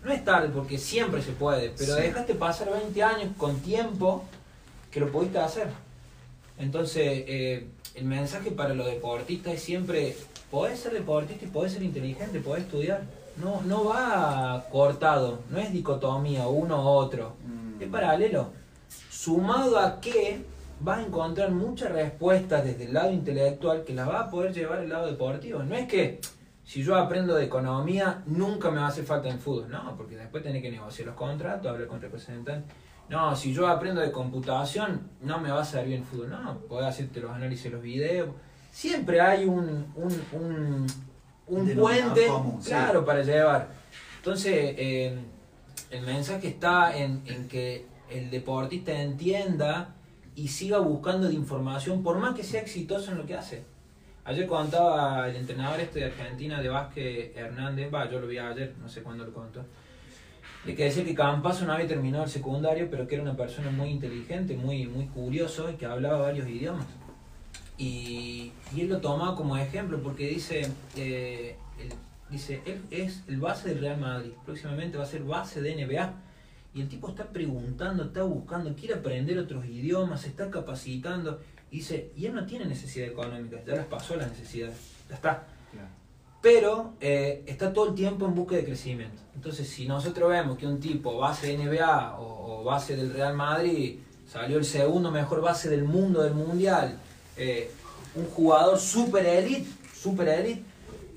[0.01, 2.01] no es tarde porque siempre se puede, pero Sí.
[2.03, 4.23] dejaste pasar 20 años con tiempo
[4.89, 5.67] que lo pudiste hacer.
[6.57, 10.15] Entonces, eh, el mensaje para los deportistas es siempre,
[10.49, 13.01] podés ser deportista y podés ser inteligente, podés estudiar.
[13.35, 17.81] No, no va cortado, no es dicotomía uno u otro, Mm.
[17.83, 18.51] es paralelo.
[19.11, 20.39] Sumado a que
[20.79, 24.79] vas a encontrar muchas respuestas desde el lado intelectual que las vas a poder llevar
[24.79, 25.61] al lado deportivo.
[25.63, 26.21] No es que
[26.67, 30.17] si yo aprendo de economía nunca me va a hacer falta en fútbol, no, porque
[30.17, 32.75] después tenés que negociar los contratos, hablar con representantes.
[33.07, 36.89] No, si yo aprendo de computación no me va a servir en fútbol, no, podés
[36.89, 38.31] hacerte los análisis de los videos.
[38.69, 40.87] Siempre hay un, un, un,
[41.47, 42.71] un puente, común, sí.
[42.71, 43.69] claro, para llevar.
[44.17, 45.17] Entonces, eh,
[45.89, 49.95] el mensaje está en, en que el deportista entienda
[50.35, 53.76] y siga buscando de información, por más que sea exitoso en lo que hace.
[54.27, 58.75] Ayer contaba el entrenador este de Argentina de básquet, Hernández, va, yo lo vi ayer,
[58.77, 59.63] no sé cuándo lo contó,
[60.65, 63.71] de que decía que Campazo no había terminado el secundario, pero que era una persona
[63.71, 66.85] muy inteligente, muy, muy curioso y que hablaba varios idiomas.
[67.77, 71.93] Y, y él lo toma como ejemplo porque dice, eh, él,
[72.29, 76.13] dice, él es el base del Real Madrid, próximamente va a ser base de NBA.
[76.73, 81.39] Y el tipo está preguntando, está buscando, quiere aprender otros idiomas, se está capacitando.
[81.71, 84.75] Y dice, y él no tiene necesidad económica, ya las pasó las necesidades,
[85.09, 85.43] ya está.
[86.41, 89.21] Pero eh, está todo el tiempo en busca de crecimiento.
[89.35, 93.33] Entonces, si nosotros vemos que un tipo base de NBA o, o base del Real
[93.35, 93.97] Madrid
[94.31, 96.97] salió el segundo mejor base del mundo, del mundial,
[97.37, 97.71] eh,
[98.15, 99.67] un jugador super elite,
[99.99, 100.61] super elite,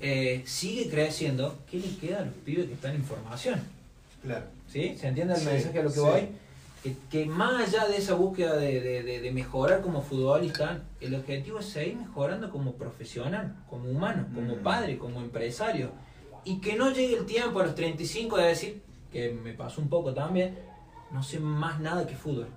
[0.01, 3.61] eh, sigue creciendo, ¿qué le queda a los pibes que están en formación?
[4.23, 4.45] Claro.
[4.67, 4.97] ¿Sí?
[4.99, 6.01] ¿Se entiende el Sí, mensaje a lo que sí.
[6.01, 6.27] voy?
[6.83, 11.59] Que, que más allá de esa búsqueda de, de- de- mejorar como futbolista, el objetivo
[11.59, 14.63] es seguir mejorando como profesional, como humano, como Mm.
[14.63, 15.91] padre, como empresario.
[16.43, 19.89] Y que no llegue el tiempo a los 35 de decir, que me pasó un
[19.89, 20.57] poco también,
[21.11, 22.47] no sé más nada que fútbol.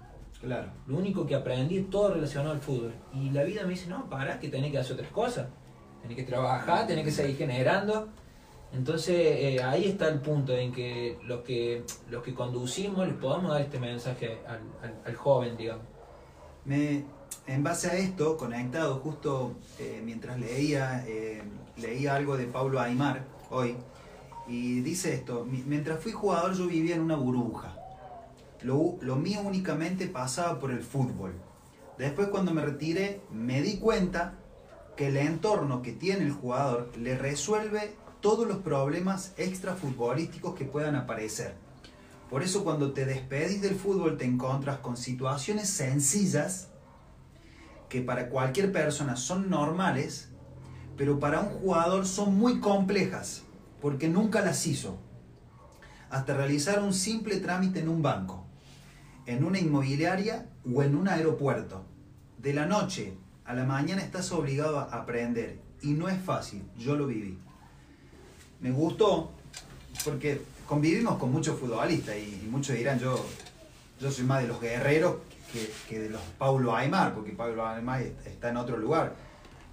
[0.41, 0.69] Claro.
[0.87, 2.95] Lo único que aprendí es todo relacionado al fútbol.
[3.13, 5.49] Y la vida me dice, no, para, que tenés que hacer otras cosas.
[6.01, 8.09] Tenés que trabajar, tenés que seguir generando.
[8.75, 13.53] Entonces eh, ahí está el punto en que los que los que conducimos les podamos
[13.53, 14.61] dar este mensaje al,
[15.07, 15.85] al- joven, digamos.
[16.65, 17.05] Me,
[17.47, 21.43] en base a esto, conectado, justo eh, mientras leía, eh,
[21.77, 23.77] leía algo de Pablo Aymar hoy,
[24.49, 27.77] y dice esto, "Mi- mientras fui jugador yo vivía en una burbuja.
[28.63, 31.33] Lo, lo mío únicamente pasaba por el fútbol.
[31.99, 34.35] Después cuando me retiré me di cuenta
[34.97, 40.97] que el entorno que tiene el jugador le resuelve todos los problemas extrafutbolísticos que puedan
[40.97, 41.57] aparecer.
[42.31, 46.69] Por eso cuando te despedís del fútbol te encuentras con situaciones sencillas
[47.91, 50.31] que para cualquier persona son normales,
[50.97, 53.43] pero para un jugador son muy complejas
[53.83, 54.97] porque nunca las hizo.
[56.09, 58.47] Hasta realizar un simple trámite en un banco,
[59.27, 61.85] en una inmobiliaria o en un aeropuerto.
[62.39, 66.97] De la noche a la mañana estás obligado a aprender y no es fácil, yo
[66.97, 67.39] lo viví.
[68.61, 69.31] Me gustó
[70.05, 73.25] porque convivimos con muchos futbolistas y, muchos dirán yo,
[74.01, 75.17] yo soy más de los guerreros
[75.53, 79.15] que, que de los Paulo Aymar, porque Pablo Aymar está en otro lugar.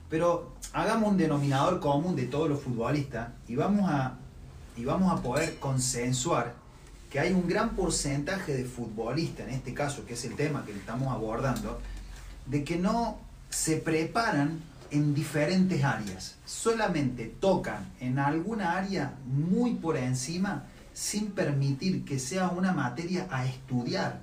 [0.09, 4.17] Pero hagamos un denominador común de todos los futbolistas y vamos a,
[4.75, 6.53] y vamos a poder consensuar
[7.09, 10.71] que hay un gran porcentaje de futbolistas, en este caso, que es el tema que
[10.71, 11.79] estamos abordando,
[12.45, 19.97] de que no se preparan en diferentes áreas, solamente tocan en alguna área muy por
[19.97, 24.21] encima sin permitir que sea una materia a estudiar.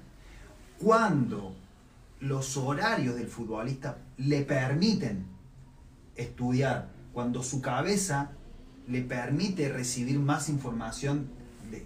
[0.78, 1.56] Cuando
[2.20, 5.24] los horarios del futbolista le permiten
[6.14, 8.32] estudiar, cuando su cabeza
[8.86, 11.28] le permite recibir más información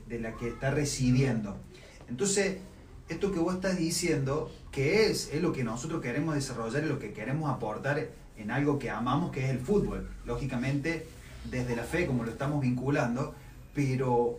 [0.09, 1.57] de, la que está recibiendo.
[2.09, 2.59] Entonces,
[3.09, 6.99] esto que vos estás diciendo, que es, es lo que nosotros queremos desarrollar y lo
[6.99, 8.09] que queremos aportar
[8.43, 10.09] en algo que amamos, que es el fútbol.
[10.27, 11.07] Lógicamente,
[11.51, 13.35] desde la fe, como lo estamos vinculando,
[13.75, 14.39] pero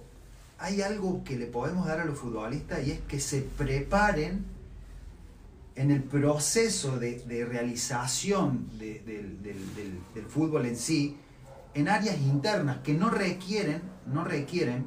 [0.59, 4.45] hay algo que le podemos dar a los futbolistas y es que se preparen
[5.75, 11.17] en el proceso de, realización de- del, del- del- del fútbol en sí,
[11.73, 14.85] en áreas internas que no requieren, no requieren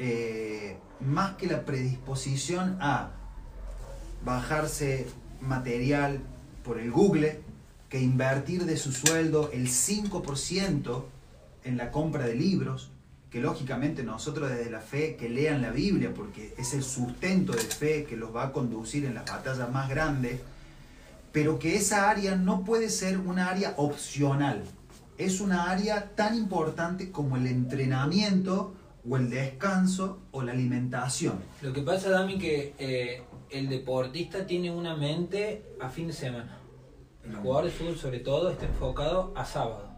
[0.00, 3.10] eh, más que la predisposición a
[4.24, 5.06] bajarse
[5.40, 6.18] material
[6.64, 7.40] por el Google,
[7.94, 11.04] que invertir de su sueldo el 5%
[11.62, 12.90] en la compra de libros,
[13.30, 17.60] que lógicamente nosotros desde la fe que lean la Biblia, porque es el sustento de
[17.60, 20.40] fe que los va a conducir en las batallas más grandes,
[21.30, 24.64] pero que esa área no puede ser una área opcional,
[25.16, 28.74] es una área tan importante como el entrenamiento
[29.08, 31.38] o el descanso o la alimentación.
[31.62, 36.58] Lo que pasa, Dami, que eh, el deportista tiene una mente a fin de semana.
[37.28, 39.88] El jugador de fútbol, sobre todo, está enfocado a sábado.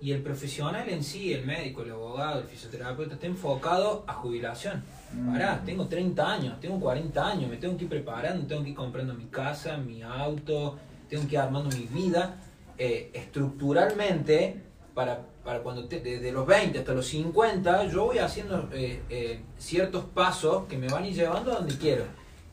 [0.00, 4.82] Y el profesional en sí, el médico, el abogado, el fisioterapeuta, está enfocado a jubilación.
[5.12, 5.32] Mm.
[5.32, 8.74] Pará, tengo 30 años, tengo 40 años, me tengo que ir preparando, tengo que ir
[8.76, 10.76] comprando mi casa, mi auto,
[11.08, 12.36] tengo que ir armando mi vida
[12.76, 14.60] eh, estructuralmente
[14.94, 19.40] para, para cuando te- desde los 20 hasta los 50 yo voy haciendo eh, eh,
[19.58, 22.04] ciertos pasos que me van a ir llevando a donde quiero.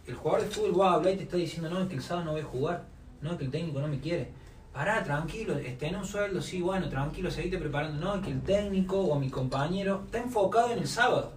[0.08, 2.02] El jugador de fútbol va a hablar y te está diciendo, no, es que el
[2.02, 2.86] sábado no voy a jugar,
[3.22, 4.30] no, que el técnico no me quiere.
[4.74, 8.00] Pará, tranquilo, está en un sueldo, sí, bueno, tranquilo, seguite preparando.
[8.00, 11.34] No, es que el técnico o mi compañero está enfocado en el sábado.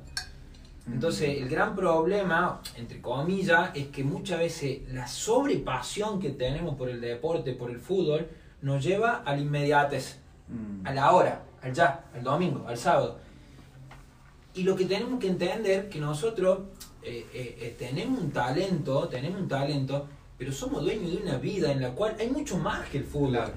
[0.87, 6.91] Entonces, el gran problema, entre comillas, es que muchas veces la sobrepasión que tenemos por
[6.91, 8.29] el deporte, por el fútbol,
[8.61, 10.19] nos lleva al inmediatez,
[10.49, 10.87] Mm.
[10.87, 13.19] a la hora, al ya, al domingo, al sábado.
[14.55, 16.59] Y lo que tenemos que entender que nosotros
[17.03, 20.07] eh, eh, eh, tenemos un talento, tenemos un talento,
[20.39, 23.33] pero somos dueños de una vida en la cual hay mucho más que el fútbol.
[23.33, 23.53] Claro.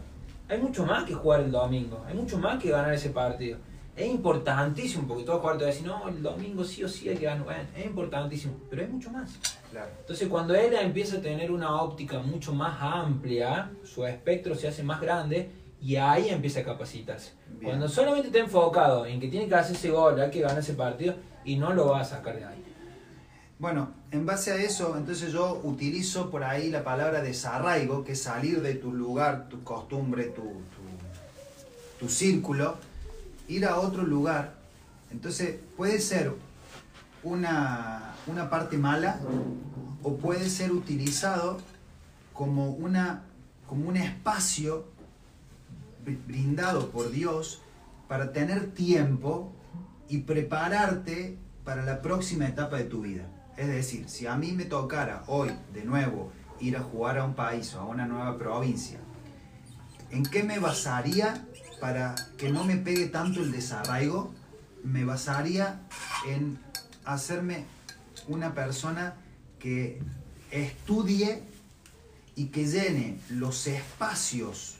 [0.50, 3.58] Hay mucho más que jugar el domingo, hay mucho más que ganar ese partido.
[3.96, 7.44] Es importantísimo, porque todos a decir, no, el domingo sí o sí hay que ganar.
[7.44, 9.40] Bueno, es importantísimo, pero hay mucho más.
[9.72, 9.90] Claro.
[10.00, 14.84] Entonces cuando él empieza a tener una óptica mucho más amplia, su espectro se hace
[14.84, 15.50] más grande
[15.82, 17.34] y ahí empieza a capacitarse.
[17.50, 17.64] Bien.
[17.64, 20.74] Cuando solamente está enfocado en que tiene que hacer ese gol, hay que ganar ese
[20.74, 22.64] partido y no lo va a sacar de ahí.
[23.60, 28.22] Bueno, en base a eso, entonces yo utilizo por ahí la palabra desarraigo, que es
[28.22, 32.78] salir de tu lugar, tu costumbre, tu, tu, tu círculo,
[33.48, 34.54] ir a otro lugar.
[35.12, 36.34] Entonces puede ser
[37.24, 39.20] una, una parte mala
[40.04, 41.58] o puede ser utilizado
[42.34, 43.24] como, una,
[43.68, 44.86] como un espacio
[46.06, 47.62] br- brindado por Dios
[48.08, 49.52] para tener tiempo
[50.10, 53.24] y prepararte para la próxima etapa de tu vida.
[53.58, 57.34] Es decir, si a mí me tocara hoy de nuevo ir a jugar a un
[57.34, 59.00] país o a una nueva provincia,
[60.12, 61.46] ¿en qué me basaría
[61.82, 64.32] para que no me pegue tanto el desarraigo?
[64.84, 65.82] Me basaría
[66.28, 66.60] en
[67.04, 67.66] hacerme
[68.28, 69.16] una persona
[69.60, 70.00] que
[70.52, 71.42] estudie
[72.36, 74.78] y que llene los espacios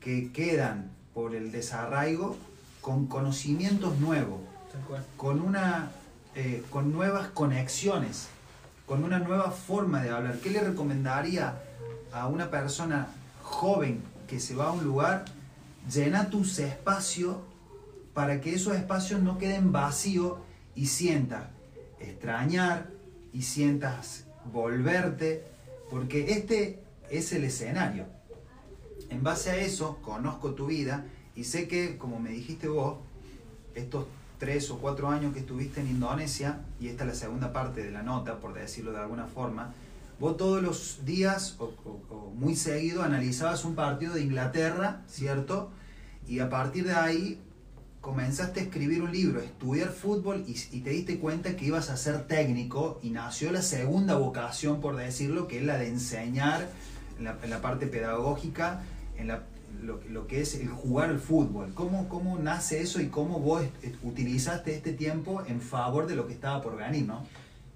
[0.00, 2.36] que quedan por el desarraigo
[2.80, 4.40] con conocimientos nuevos,
[5.16, 5.90] con, una,
[6.38, 8.28] eh, con nuevas conexiones,
[8.84, 10.38] con una nueva forma de hablar.
[10.40, 11.62] ¿Qué le recomendaría
[12.12, 13.08] a una persona
[13.42, 15.24] joven que se va a un lugar?
[15.90, 17.38] Llena tus espacios
[18.12, 20.34] para que esos espacios no queden vacíos
[20.74, 21.44] y sientas
[22.00, 22.90] extrañar
[23.32, 25.42] y sientas volverte,
[25.90, 28.04] porque este es el escenario.
[29.08, 32.98] En base a eso, conozco tu vida y sé que, como me dijiste vos,
[33.74, 34.04] estos
[34.38, 37.90] tres o cuatro años que estuviste en Indonesia, y esta es la segunda parte de
[37.90, 39.72] la nota, por decirlo de alguna forma,
[40.18, 41.72] vos todos los días o,
[42.34, 45.70] muy seguido analizabas un partido de Inglaterra, ¿cierto?
[46.26, 47.40] Y a partir de ahí
[48.00, 52.26] comenzaste a escribir un libro, estudiar fútbol y, te diste cuenta que ibas a ser
[52.26, 56.68] técnico y nació la segunda vocación, por decirlo, que es la de enseñar
[57.18, 58.82] en la parte pedagógica,
[59.16, 59.42] en la-
[59.82, 61.72] lo, lo que es el jugar al fútbol.
[61.74, 66.26] ¿Cómo, ¿Cómo nace eso y cómo vos est- utilizaste este tiempo en favor de lo
[66.26, 67.24] que estaba por venir, no?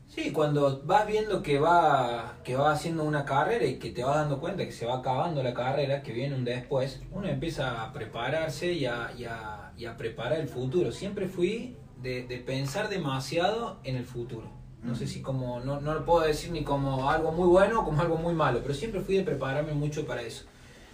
[0.09, 4.17] Sí, cuando vas viendo que va, que va haciendo una carrera y que te vas
[4.17, 7.93] dando cuenta que se va acabando la carrera, que viene un después, uno empieza a
[7.93, 10.91] prepararse y a, y a- y a preparar el futuro.
[10.93, 14.51] Siempre fui de, de pensar demasiado en el futuro.
[14.83, 17.85] No sé si como, no, no lo puedo decir ni como algo muy bueno o
[17.85, 20.45] como algo muy malo, pero siempre fui de prepararme mucho para eso.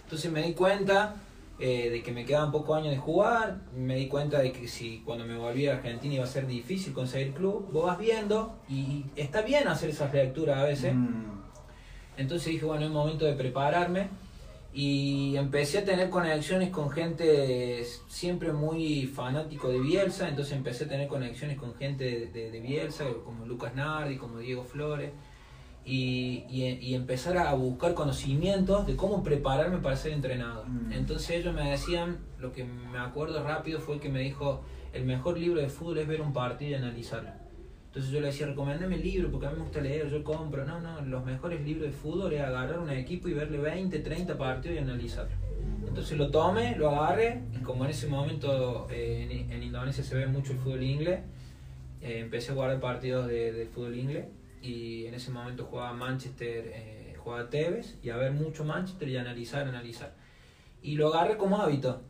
[0.07, 1.17] Entonces me di cuenta
[1.59, 5.03] eh, de que me quedaban pocos años de jugar, me di cuenta de que si
[5.05, 9.05] cuando me volví a Argentina iba a ser difícil conseguir club, vos vas viendo y
[9.17, 10.95] está bien hacer esas lecturas a veces.
[10.95, 11.25] Mm,
[12.19, 14.09] Entonces dije, bueno, es momento de prepararme
[14.73, 20.89] y empecé a tener conexiones con gente siempre muy fanático de Bielsa, entonces empecé a
[20.89, 25.11] tener conexiones con gente de, de- de Bielsa, como Lucas Nardi, como Diego Flores,
[25.87, 30.69] y, y- y empezar a buscar conocimientos de cómo prepararme para ser entrenador.
[30.69, 30.93] Mm.
[30.93, 35.39] Entonces ellos me decían, lo que me acuerdo rápido fue que me dijo, el mejor
[35.39, 37.31] libro de fútbol es ver un partido y analizarlo.
[37.87, 40.67] Entonces yo le decía, recomendame el libro porque a mí me gusta leer, yo compro.
[40.67, 44.37] No, no, los mejores libros de fútbol es agarrar un equipo y verle 20, 30
[44.37, 45.31] partidos y analizarlo.
[45.87, 50.15] Entonces lo tomé, lo agarré, y como en ese momento eh, en, en Indonesia se
[50.15, 51.21] ve mucho el fútbol inglés,
[52.03, 54.27] eh, empecé a guardar partidos de, de fútbol inglés
[54.63, 59.17] y en ese momento jugaba Manchester, eh, jugaba Tevez y a ver mucho Manchester y
[59.17, 60.15] analizar, analizar.
[60.83, 62.03] Y lo agarré como hábito.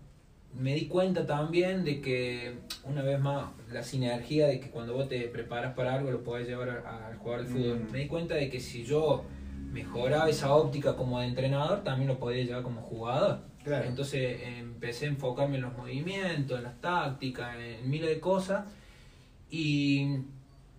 [0.54, 5.09] Me di cuenta también de que, una vez más, la sinergia de que cuando vos
[5.09, 7.80] te preparas para algo lo podés llevar al jugar al fútbol.
[7.80, 7.92] Mm.
[7.92, 9.24] Me di cuenta de que si yo
[9.72, 13.40] mejoraba esa óptica como de entrenador, también lo podía llevar como jugador.
[13.62, 13.87] Claro.
[13.88, 18.64] Entonces empecé a enfocarme en los movimientos, en las tácticas, en miles de cosas.
[19.50, 20.20] Y,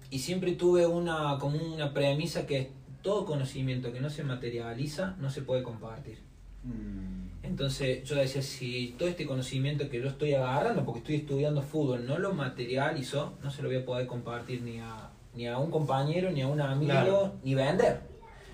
[0.09, 5.29] y siempre tuve una, como una premisa que todo conocimiento que no se materializa no
[5.29, 6.17] se puede compartir.
[6.63, 11.61] mm, Entonces yo decía, si todo este conocimiento que yo estoy agarrando, porque estoy estudiando
[11.61, 15.57] fútbol, no lo materializo, no se lo voy a poder compartir ni a, ni a
[15.57, 17.33] un compañero, ni a un amigo, Claro.
[17.43, 18.01] ni vender.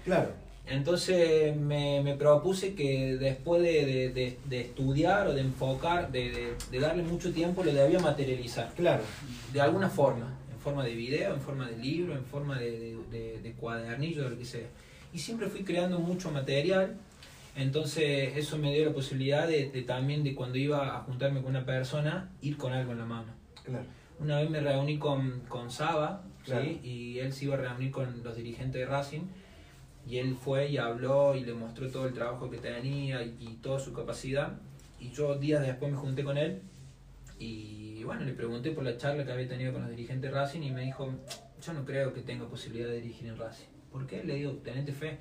[0.06, 0.30] claro.
[0.66, 6.56] Entonces me, me propuse que después de, de- de- de estudiar o de enfocar, de,
[6.80, 8.72] darle mucho tiempo, lo debía materializar.
[8.74, 9.04] Claro.
[9.52, 13.40] De alguna forma, forma de video, en forma de libro, en forma de, de, de-
[13.42, 14.68] de cuadernillo, de lo que sea.
[15.14, 16.96] Y siempre fui creando mucho material
[17.56, 21.52] Entonces eso me dio la posibilidad de, de también de cuando iba a juntarme con
[21.52, 23.32] una persona, ir con algo en la mano.
[23.64, 23.86] Claro.
[24.20, 26.66] Una vez me reuní con, con Saba, Claro.
[26.66, 26.80] ¿sí?
[26.84, 29.22] y él se iba a reunir con los dirigentes de Racing,
[30.10, 33.48] y él fue y habló y le mostró todo el trabajo que tenía y, y
[33.62, 34.54] toda su capacidad.
[35.00, 36.60] Y yo días después me junté con él
[37.40, 40.62] y bueno, le pregunté por la charla que había tenido con los dirigentes de Racing
[40.62, 41.14] y me dijo,
[41.62, 43.66] yo no creo que tenga posibilidad de dirigir en Racing.
[43.92, 44.24] ¿Por qué?
[44.24, 45.20] Le digo, tenente fe.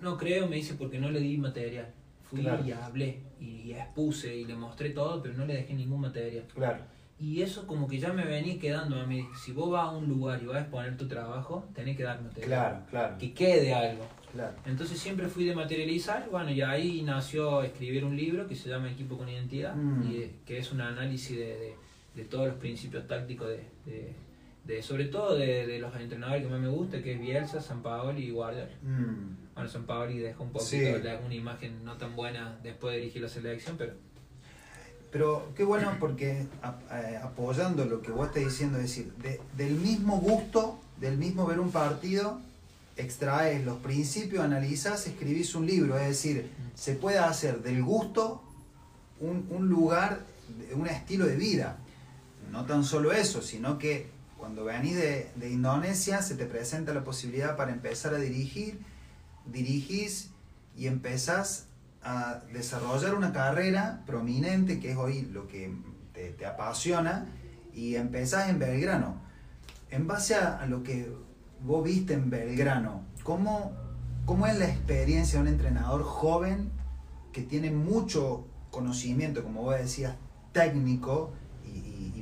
[0.00, 1.92] No creo, me dice, porque no le di material.
[2.22, 2.64] Fui Claro.
[2.64, 6.44] y hablé y, y expuse y le mostré todo, pero no le dejé ningún material.
[6.54, 6.84] Claro.
[7.18, 9.24] Y eso como que ya me venía quedando a mí.
[9.44, 12.20] Si vos vas a un lugar y vas a exponer tu trabajo, tenés que dar
[12.20, 12.46] material.
[12.48, 13.18] Claro, claro.
[13.18, 14.04] Que quede algo.
[14.32, 14.52] Claro.
[14.66, 18.90] Entonces siempre fui de materializar, bueno, y ahí nació escribir un libro que se llama
[18.90, 20.10] Equipo con Identidad, Mm.
[20.10, 21.74] y, eh, que es un análisis de, de-
[22.14, 24.12] de todos los principios tácticos, de, de-
[24.64, 27.82] de- sobre todo de, de los entrenadores que más me gusta, que es Bielsa, San
[27.82, 28.70] Paoli y Guardiola.
[28.82, 29.54] Mm.
[29.54, 31.02] Bueno, San Paoli dejó un poquito Sí.
[31.02, 33.92] la- una imagen no tan buena después de dirigir la selección, pero
[35.10, 39.40] Pero qué bueno porque ap- eh, apoyando lo que vos estás diciendo, es decir, de-
[39.56, 42.40] del mismo gusto, del mismo ver un partido,
[42.96, 45.96] extraes los principios, analizas, escribís un libro.
[45.96, 48.42] Es decir, se puede hacer del gusto
[49.20, 50.20] un, un lugar,
[50.74, 51.78] un estilo de vida.
[52.54, 54.06] No tan solo eso, sino que
[54.38, 58.78] cuando venís de, de Indonesia se te presenta la posibilidad para empezar a dirigir,
[59.44, 60.30] dirigís
[60.76, 61.66] y empezás
[62.04, 65.74] a desarrollar una carrera prominente, que es hoy lo que
[66.12, 67.26] te, apasiona,
[67.74, 69.16] y empezás en Belgrano.
[69.90, 71.10] En base a, lo que
[71.60, 73.72] vos viste en Belgrano, ¿cómo,
[74.26, 76.70] ¿cómo es la experiencia de un entrenador joven
[77.32, 80.14] que tiene mucho conocimiento, como vos decías,
[80.52, 81.32] técnico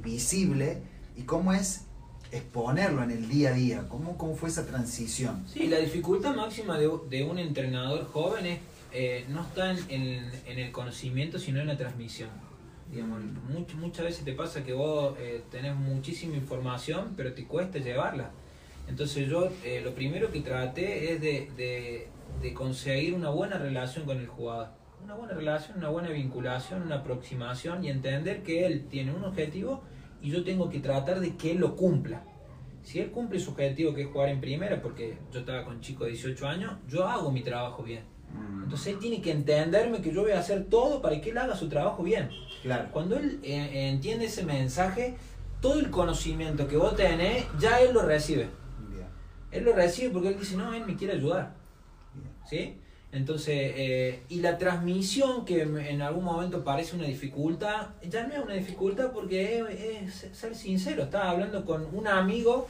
[0.02, 0.82] visible,
[1.16, 1.86] y cómo es
[2.30, 3.84] exponerlo en el día a día?
[3.88, 5.44] ¿Cómo, cómo fue esa transición?
[5.46, 8.58] Sí, la dificultad máxima de, de un entrenador joven es,
[8.92, 12.30] eh, no está en, en- en el conocimiento, sino en la transmisión.
[12.90, 17.78] Digamos, much- muchas veces te pasa que vos eh, tenés muchísima información, pero te cuesta
[17.78, 18.30] llevarla.
[18.88, 22.08] Entonces yo eh, lo primero que traté es de-
[22.42, 24.68] de conseguir una buena relación con el jugador.
[25.04, 29.82] Una buena relación, una buena vinculación, una aproximación y entender que él tiene un objetivo
[30.22, 32.24] y yo tengo que tratar de que él lo cumpla.
[32.82, 36.04] Si él cumple su objetivo que es jugar en primera, porque yo estaba con chico
[36.04, 38.02] de 18 años, yo hago mi trabajo bien.
[38.34, 41.38] Mm, Entonces él tiene que entenderme que yo voy a hacer todo para que él
[41.38, 42.30] haga su trabajo bien.
[42.62, 42.88] claro.
[42.92, 45.16] Cuando él eh, entiende ese mensaje,
[45.60, 48.48] todo el conocimiento que vos tenés, ya él lo recibe.
[48.90, 49.06] Bien,
[49.52, 51.54] Él lo recibe porque él dice, no, él me quiere ayudar.
[52.14, 52.32] bien.
[52.48, 52.80] ¿Sí?
[53.12, 58.40] Entonces, eh, y la transmisión que en algún momento parece una dificultad, ya no es
[58.42, 61.04] una dificultad porque es, es ser sincero.
[61.04, 62.68] Estás hablando con un amigo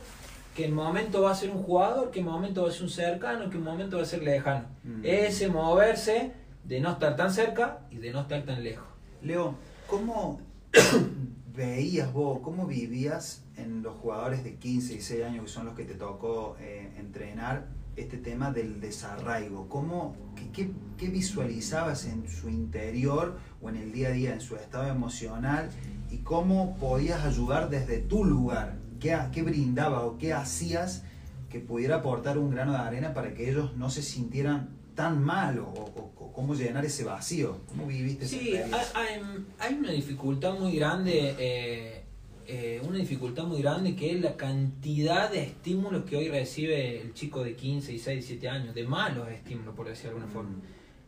[0.56, 2.90] que en momento va a ser un jugador, que en momento va a ser un
[2.90, 4.66] cercano, que en momento va a ser lejano.
[4.82, 5.00] Mm.
[5.04, 6.32] Ese moverse
[6.64, 8.86] de no estar tan cerca y de no estar tan lejos.
[9.22, 9.54] Leo,
[9.86, 10.40] ¿cómo
[11.54, 15.74] veías vos, cómo vivías en los jugadores de 15 y 16 años que son los
[15.74, 17.66] que te tocó eh, entrenar
[17.96, 19.68] este tema del desarraigo?
[19.68, 20.16] ¿Cómo,
[20.52, 24.86] qué, qué- visualizabas en su interior o en el día a día, en su estado
[24.88, 25.68] emocional?
[26.10, 28.78] ¿Y cómo podías ayudar desde tu lugar?
[29.00, 31.02] ¿Qué, qué brindabas o qué hacías
[31.50, 35.58] que pudiera aportar un grano de arena para que ellos no se sintieran tan mal
[35.58, 37.58] o, o- o cómo llenar ese vacío?
[37.68, 39.24] ¿Cómo viviste Sí, hay-
[39.58, 42.01] hay una dificultad muy grande, eh,
[42.46, 47.14] eh, una dificultad muy grande que es la cantidad de estímulos que hoy recibe el
[47.14, 50.56] chico de 15, 16, 17 años, de malos estímulos, por decir de alguna forma.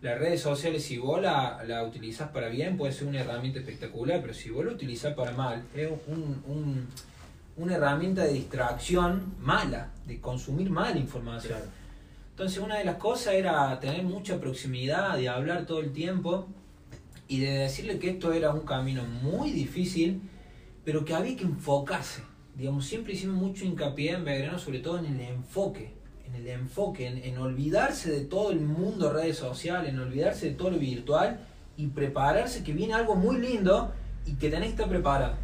[0.00, 4.20] Las redes sociales, si vos la, la utilizás para bien, puede ser una herramienta espectacular,
[4.20, 6.86] pero si vos la utilizás para mal, es un- un-
[7.56, 11.54] una herramienta de distracción mala, de consumir mala información.
[11.54, 11.70] Claro.
[12.30, 16.48] Entonces una de las cosas era tener mucha proximidad, de hablar todo el tiempo
[17.28, 20.20] y de decirle que esto era un camino muy difícil,
[20.84, 22.22] pero que había que enfocarse.
[22.56, 25.92] Digamos, siempre hicimos mucho hincapié en Belgrano, sobre todo en el enfoque,
[26.26, 30.50] en el enfoque, en, en olvidarse de todo el mundo de redes sociales, en olvidarse
[30.50, 31.40] de todo lo virtual
[31.76, 33.92] y prepararse que viene algo muy lindo
[34.26, 35.34] y que tenés que estar preparado.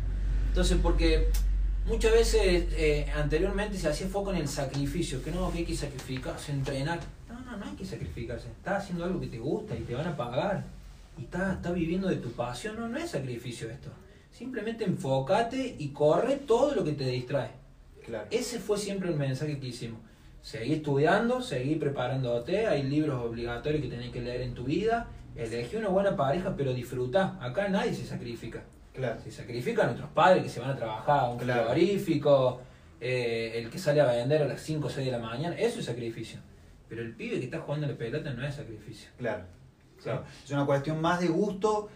[0.49, 1.29] Entonces, porque
[1.87, 5.77] muchas veces eh, anteriormente se hacía foco en el sacrificio, que no, que hay que
[5.77, 7.01] sacrificarse, entrenar.
[7.29, 8.49] No, no, no hay que sacrificarse.
[8.49, 10.65] Estás haciendo algo que te gusta y te van a pagar.
[11.19, 12.79] Y estás, estás viviendo de tu pasión.
[12.79, 13.91] No, no es sacrificio esto.
[14.31, 17.51] Simplemente enfócate y corre todo lo que te distrae.
[18.05, 18.27] Claro.
[18.31, 20.01] Ese fue siempre el mensaje que hicimos.
[20.43, 25.77] Seguí estudiando, seguí preparándote, hay libros obligatorios que tenés que leer en tu vida, elegí
[25.77, 27.37] una buena pareja, pero disfruta.
[27.41, 28.63] Acá nadie se sacrifica.
[28.95, 29.21] Claro.
[29.23, 31.69] Se sacrifican nuestros padres que se van a trabajar, un Claro.
[31.71, 32.61] frigorífico,
[33.01, 35.81] eh, el que sale a vender a las 5 o 6 de la mañana, eso
[35.81, 36.41] es sacrificio.
[36.89, 39.11] Pero el pibe que está jugando la pelota no es sacrificio.
[39.19, 39.45] Claro.
[40.45, 41.91] Es una cuestión más de gusto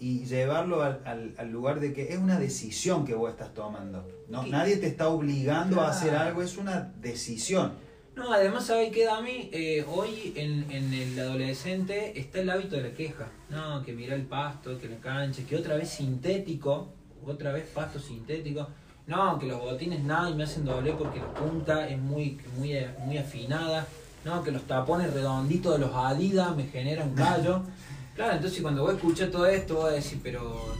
[0.00, 4.06] y llevarlo al, al, lugar de que es una decisión que vos estás tomando.
[4.28, 4.46] ¿no?
[4.46, 7.72] Nadie te está obligando a hacer algo, es una decisión.
[8.14, 9.48] No, además, ¿sabe qué, Dami?
[9.52, 13.28] Eh, hoy en, en, el adolescente está el hábito de la queja.
[13.48, 16.88] No, que mira el pasto, que la cancha, que otra vez sintético,
[17.24, 18.66] otra vez pasto sintético.
[19.06, 22.76] No, que los botines nada y me hacen doble porque la punta es muy, muy,
[23.04, 23.86] muy afinada.
[24.24, 27.62] No, que los tapones redonditos de los Adidas me generan callo.
[28.18, 30.74] Claro, entonces cuando vos escuchas todo esto, vos a decir, pero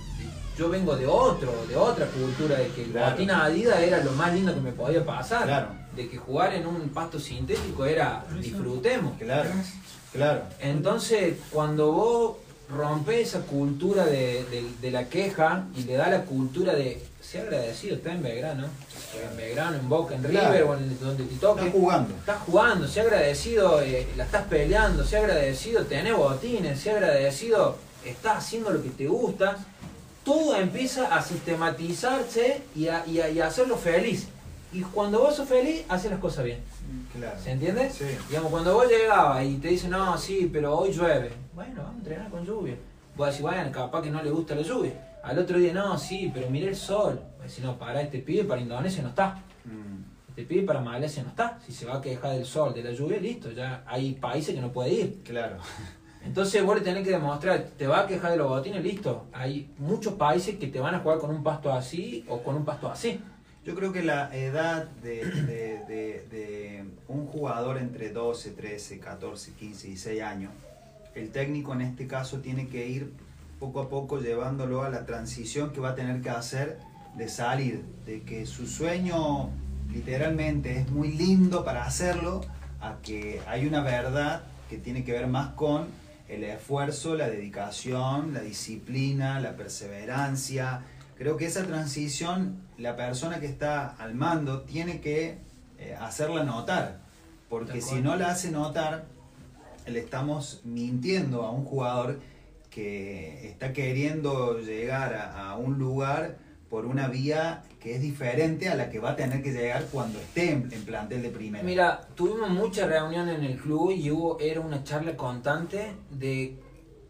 [0.59, 4.35] yo vengo de otro, de otra cultura, de que el botín Adidas era lo más
[4.35, 5.45] lindo que me podía pasar.
[5.45, 9.19] Claro de que jugar en un pasto sintético era disfrutemos.
[9.19, 9.51] Claro,
[10.13, 10.43] claro.
[10.61, 12.37] Entonces, cuando vos
[12.71, 14.45] rompes esa cultura de,
[14.93, 18.67] la queja y le da la cultura de ser agradecido, está en Belgrano,
[19.15, 21.67] en Belgrano, en Boca, en River o en donde te toque.
[21.67, 22.15] Estás jugando.
[22.15, 28.39] Estás jugando, sea agradecido, eh, la estás peleando, sea agradecido, tenés botines, sea agradecido, estás
[28.39, 29.57] haciendo lo que te gusta.
[30.25, 34.29] Todo empieza a sistematizarse y a, y a hacerlo feliz.
[34.73, 36.61] Y cuando vos sos feliz, haces las cosas bien.
[37.17, 37.39] Claro.
[37.43, 37.91] ¿Se entiende?
[37.91, 38.05] Sí.
[38.29, 41.33] Digamos, cuando vos llegabas y te dicen, no, sí, pero hoy llueve.
[41.55, 42.77] Bueno, vamos a entrenar con lluvia.
[43.17, 44.93] Vos decís, bueno, capaz que no le gusta la lluvia.
[45.23, 47.19] Al otro día, no, sí, pero mire el sol.
[47.49, 49.43] Decís, no, para este pibe, para Indonesia no está.
[49.65, 50.29] Mm.
[50.29, 51.59] Este pibe para Malasia no está.
[51.67, 53.51] Si se va a quejar del sol, de la lluvia, listo.
[53.51, 55.21] Ya hay países que no puede ir.
[55.25, 55.57] Claro.
[56.25, 59.27] Entonces vos le tenés que demostrar, te va a quejar de los botines, listo.
[59.33, 62.65] Hay muchos países que te van a jugar con un pasto así o con un
[62.65, 63.21] pasto así.
[63.65, 70.23] Yo creo que la edad de, un jugador entre 12, 13, 14, 15 y 16
[70.23, 70.53] años,
[71.15, 73.13] el técnico en este caso tiene que ir
[73.59, 76.79] poco a poco llevándolo a la transición que va a tener que hacer
[77.17, 79.51] de salir, de que su sueño
[79.93, 82.43] literalmente es muy lindo para hacerlo,
[82.81, 85.87] a que hay una verdad que tiene que ver más con
[86.29, 90.83] el esfuerzo, la dedicación, la disciplina, la perseverancia,
[91.19, 95.39] Creo que esa transición, la persona que está al mando tiene que
[95.81, 97.01] eh, hacerla notar,
[97.49, 99.07] porque si no la hace notar,
[99.89, 102.21] le estamos mintiendo a un jugador
[102.71, 106.37] que está queriendo llegar a, un lugar
[106.71, 110.19] por una vía que es diferente a la que va a tener que llegar cuando
[110.19, 111.65] esté en, plantel de primera.
[111.65, 116.59] Mira, tuvimos muchas reuniones en el club y hubo, era una charla constante de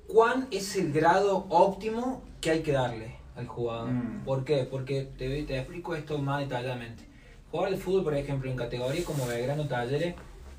[0.07, 3.91] cuán es el grado óptimo que hay que darle al jugador.
[3.91, 4.25] Mm.
[4.25, 4.67] ¿Por qué?
[4.71, 7.05] Porque te, te explico esto más detalladamente.
[7.51, 10.15] Jugar de fútbol, por ejemplo, en categorías como Belgrano Talleres,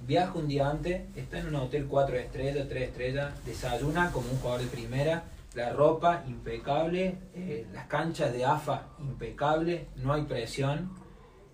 [0.08, 4.38] viaja un día antes, está en un hotel 4 estrellas, 3 estrellas, desayuna como un
[4.40, 5.24] jugador de primera,
[5.54, 10.92] la ropa impecable, eh, las canchas de AFA impecable, no hay presión,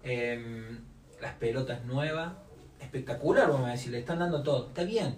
[0.03, 0.79] em,
[1.21, 2.33] las pelotas nuevas,
[2.79, 5.15] espectacular, vamos a decir, le están dando todo, está bien,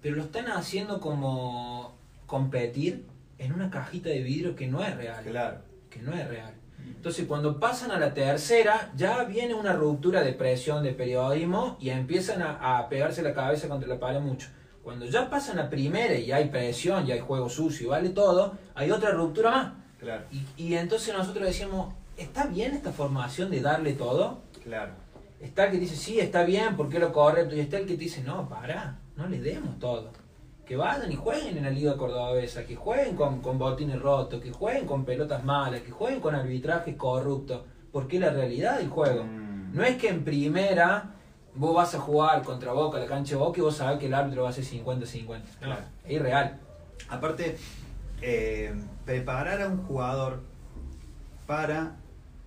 [0.00, 1.96] pero lo están haciendo como
[2.26, 3.06] competir
[3.38, 5.24] en una cajita de vidrio que no es real.
[5.24, 5.58] Claro.
[5.90, 6.54] Que no es real.
[6.86, 11.90] Entonces, cuando pasan a la tercera, ya viene una ruptura de presión de periodismo y
[11.90, 14.48] empiezan a, pegarse la cabeza contra la pared mucho.
[14.82, 18.56] Cuando ya pasan a primera y hay presión, y hay juego sucio y vale todo,
[18.74, 19.72] hay otra ruptura más.
[20.00, 20.24] Claro.
[20.32, 24.42] Y, y entonces nosotros decíamos, ¿está bien esta formación de darle todo?
[24.62, 24.92] Claro.
[25.40, 27.54] Está el que dice, sí, está bien, porque lo correcto.
[27.54, 30.10] Y está el que dice, no, para, no le demos todo
[30.64, 34.52] que vayan y jueguen en la Liga Cordobesa, que jueguen con, con botines rotos, que
[34.52, 39.24] jueguen con pelotas malas, que jueguen con arbitrajes corruptos, porque es la realidad del juego.
[39.24, 39.74] Mm.
[39.74, 41.14] No es que en primera
[41.54, 44.14] vos vas a jugar contra Boca, la cancha de Boca, y vos sabés que el
[44.14, 45.42] árbitro va a ser 50-50.
[45.60, 45.82] Claro.
[46.04, 46.58] Es irreal.
[47.08, 47.56] Aparte,
[48.20, 48.74] eh,
[49.04, 50.42] preparar a un jugador
[51.46, 51.96] para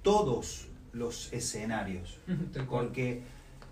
[0.01, 2.19] todos los escenarios.
[2.69, 3.23] porque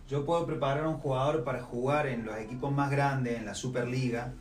[0.09, 3.55] yo puedo preparar a un jugador para jugar en los equipos más grandes, en la
[3.55, 4.33] Superliga,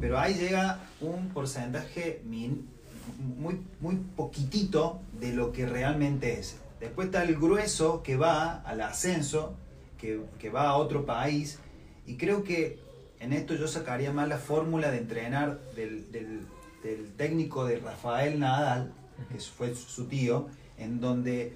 [0.00, 6.56] pero ahí llega un porcentaje muy, muy poquitito de lo que realmente es.
[6.80, 9.54] Después está el grueso que va al ascenso,
[9.98, 11.58] que, va a otro país,
[12.06, 12.78] y creo que
[13.20, 18.92] en esto yo sacaría más la fórmula de entrenar del, del técnico de Rafael Nadal,
[19.32, 21.54] que fue su tío, en donde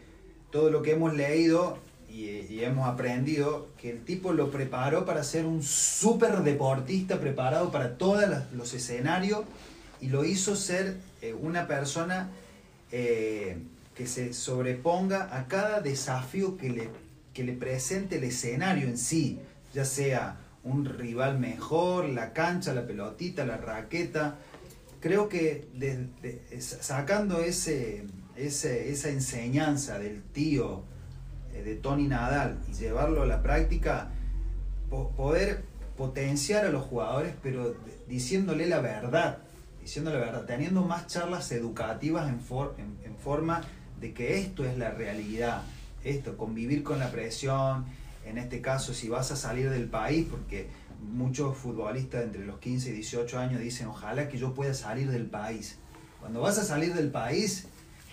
[0.51, 1.78] todo lo que hemos leído
[2.12, 7.97] y, hemos aprendido que el tipo lo preparó para ser un súper deportista preparado para
[7.97, 9.45] todos los escenarios
[10.01, 12.30] y lo hizo ser eh, una persona
[12.91, 13.59] eh,
[13.95, 16.88] que se sobreponga a cada desafío que le,
[17.35, 19.41] que le presente el escenario en sí,
[19.72, 24.37] ya sea un rival mejor, la cancha, la pelotita, la raqueta.
[25.01, 25.66] Creo que
[26.59, 28.05] sacando ese,
[28.37, 30.85] esa enseñanza del tío,
[31.55, 34.11] eh, de Tony Nadal y llevarlo a la práctica,
[35.16, 35.62] poder,
[35.97, 37.74] potenciar a los jugadores, pero
[38.09, 39.39] diciéndole la verdad,
[39.81, 42.41] diciendo la verdad, teniendo más charlas educativas en,
[43.05, 43.62] en, forma
[44.01, 45.62] de que esto es la realidad,
[46.05, 47.84] esto, convivir con la presión,
[48.24, 50.68] en este caso si vas a salir del país, porque
[51.01, 55.26] muchos futbolistas entre los 15 y 18 años dicen, ojalá que yo pueda salir del
[55.26, 55.78] país.
[56.20, 57.66] Cuando vas a salir del país,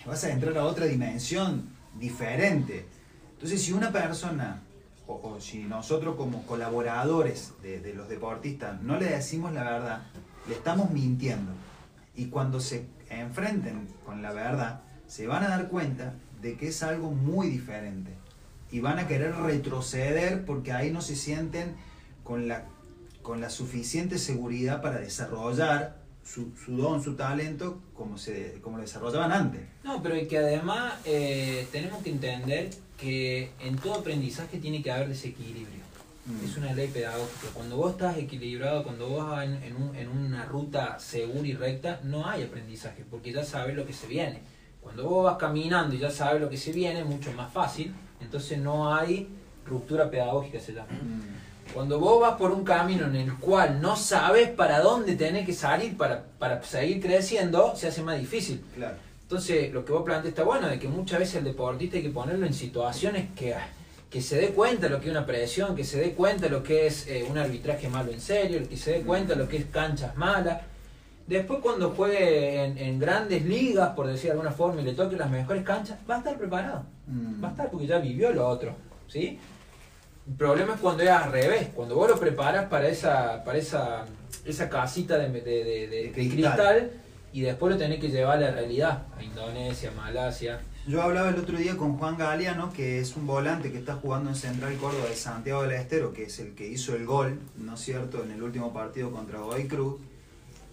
[0.06, 1.68] vas a entrar a otra dimensión
[1.98, 2.86] diferente.
[3.32, 4.62] Entonces, si una persona,
[5.06, 10.02] o, si nosotros como colaboradores de, de, los deportistas no le decimos la verdad,
[10.48, 11.52] le estamos mintiendo.
[12.16, 16.82] Y cuando se enfrenten con la verdad, se van a dar cuenta de que es
[16.82, 18.12] algo muy diferente.
[18.70, 21.74] Y van a querer retroceder porque ahí no se sienten
[22.22, 22.66] con la
[23.28, 29.32] con la suficiente seguridad para desarrollar su, don, su talento, como, se, como lo desarrollaban
[29.32, 29.60] antes.
[29.84, 35.08] No, pero que además eh, tenemos que entender que en todo aprendizaje tiene que haber
[35.08, 35.82] desequilibrio.
[36.24, 36.44] Mm.
[36.44, 37.48] Es una ley pedagógica.
[37.52, 42.26] Cuando vos estás equilibrado, cuando vos vas en, en, una ruta segura y recta, no
[42.26, 44.40] hay aprendizaje, porque ya sabes lo que se viene.
[44.88, 47.94] Cuando vos vas caminando y ya sabes lo que se viene, es mucho más fácil,
[48.22, 49.28] entonces no hay
[49.66, 50.88] ruptura pedagógica, se llama.
[50.90, 51.74] Mm.
[51.74, 55.52] Cuando vos vas por un camino en el cual no sabes para dónde tenés que
[55.52, 58.64] salir para, para seguir creciendo, se hace más difícil.
[58.74, 58.96] Claro.
[59.20, 62.08] Entonces, lo que vos planteas está bueno, de que muchas veces el deportista hay que
[62.08, 63.54] ponerlo en situaciones que,
[64.08, 66.50] que se dé cuenta de lo que es una presión, que se dé cuenta de
[66.50, 69.46] lo que es eh, un arbitraje malo en serio, que se dé cuenta de lo
[69.46, 70.62] que es canchas malas.
[71.28, 75.30] Después cuando juegue en, grandes ligas, por decir de alguna forma, y le toque las
[75.30, 76.86] mejores canchas, va a estar preparado.
[77.06, 77.44] Mm.
[77.44, 78.74] Va a estar porque ya vivió lo otro.
[79.08, 79.38] ¿sí?
[80.26, 84.06] El problema es cuando es al revés, cuando vos lo preparas para esa, para esa,
[84.46, 86.92] esa casita de, de, cristal.
[87.30, 90.60] y después lo tenés que llevar a la realidad, a Indonesia, Malasia.
[90.86, 94.30] Yo hablaba el otro día con Juan Galeano, que es un volante que está jugando
[94.30, 97.74] en Central Córdoba de Santiago del Estero, que es el que hizo el gol, ¿no
[97.74, 100.00] es cierto?, en el último partido contra Godoy Cruz.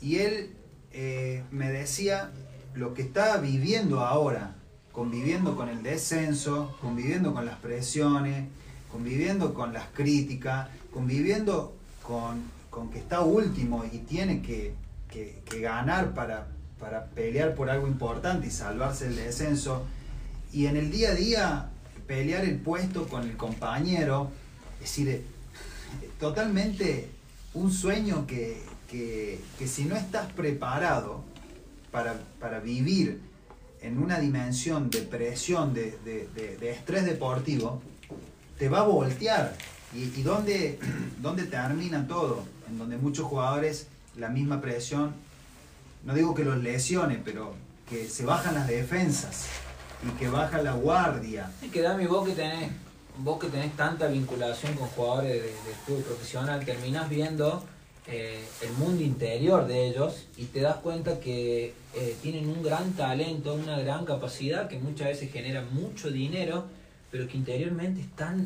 [0.01, 0.55] Y él
[0.91, 2.31] eh, me decía
[2.73, 4.55] lo que está viviendo ahora,
[4.91, 8.47] conviviendo con el descenso, conviviendo con las presiones,
[8.91, 12.43] conviviendo con las críticas, conviviendo con,
[12.91, 14.73] que está último y tiene que,
[15.61, 19.85] ganar para, para pelear por algo importante y salvarse el descenso.
[20.51, 21.69] Y en el día a día
[22.07, 24.29] pelear el puesto con el compañero,
[24.75, 25.25] es decir,
[26.19, 27.09] totalmente
[27.53, 31.23] un sueño que, si no estás preparado
[31.91, 33.21] para, vivir
[33.81, 37.81] en una dimensión de presión, de, de estrés deportivo,
[38.57, 39.55] te va a voltear.
[39.93, 40.79] ¿Y, y dónde,
[41.21, 42.43] dónde termina todo?
[42.69, 45.13] En donde muchos jugadores, la misma presión,
[46.03, 47.53] no digo que los lesione, pero
[47.89, 49.45] que se bajan las defensas
[50.03, 51.51] y que baja la guardia.
[51.61, 52.71] Y que Dami, vos que tenés,
[53.17, 55.51] vos que tenés tanta vinculación con jugadores de,
[55.85, 57.63] fútbol profesional, terminás viendo
[58.07, 62.93] eh, el mundo interior de ellos y te das cuenta que eh, tienen un gran
[62.93, 66.65] talento, una gran capacidad que muchas veces genera mucho dinero
[67.15, 68.45] pero que interiormente están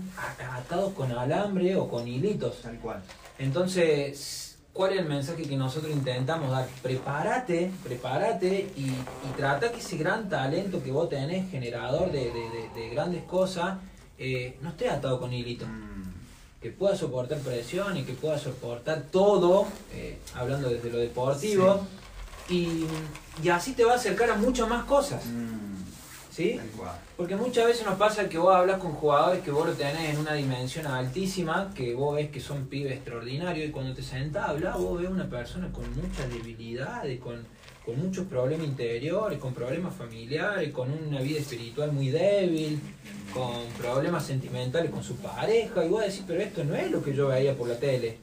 [0.55, 2.61] atados con alambre o con hilitos.
[2.61, 3.01] Tal cual.
[3.39, 6.67] Entonces, ¿cuál es el mensaje que nosotros intentamos dar?
[6.83, 8.91] Prepárate, prepárate y,
[9.35, 13.79] trata que ese gran talento que vos tenés, generador de, grandes cosas,
[14.19, 15.67] eh, no esté atado con hilitos.
[15.67, 15.88] Mm.
[16.61, 21.85] Que pueda soportar presión y que pueda soportar todo, eh, hablando desde lo deportivo,
[22.49, 22.85] y,
[23.49, 25.25] así te va a acercar a muchas más cosas.
[25.25, 25.69] Mm.
[26.31, 26.59] ¿Sí?
[27.17, 30.19] Porque muchas veces nos pasa que vos hablas con jugadores que vos lo tenés en
[30.19, 34.49] una dimensión altísima, que vos ves que son pibes extraordinarios, y cuando te sentás a
[34.51, 37.45] hablar, vos ves una persona con muchas debilidades, con,
[37.85, 42.79] con muchos problemas interiores, con problemas familiares, con una vida espiritual muy débil,
[43.33, 47.13] con problemas sentimentales con su pareja, y vos decís, pero esto no es lo que
[47.13, 48.17] yo veía por la tele.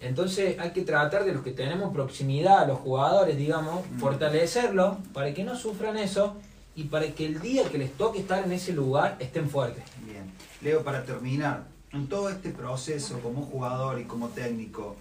[0.00, 3.98] Entonces hay que tratar de los que tenemos proximidad a los jugadores, digamos, mm.
[3.98, 6.36] fortalecerlos para que no sufran eso
[6.76, 9.84] y para que el día que les toque estar en ese lugar estén fuertes.
[10.04, 10.30] Bien.
[10.60, 14.96] Leo, para terminar, en todo este proceso como jugador y como técnico,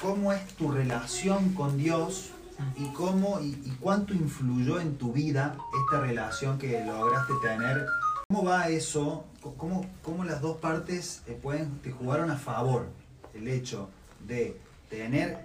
[0.00, 2.30] ¿cómo es tu relación con Dios
[2.76, 7.86] y cómo y, cuánto influyó en tu vida esta relación que lograste tener?
[8.28, 9.24] ¿Cómo va eso?
[9.56, 12.86] ¿Cómo, cómo las dos partes eh, pueden, te jugaron a favor
[13.34, 13.90] el hecho
[14.26, 15.38] de tener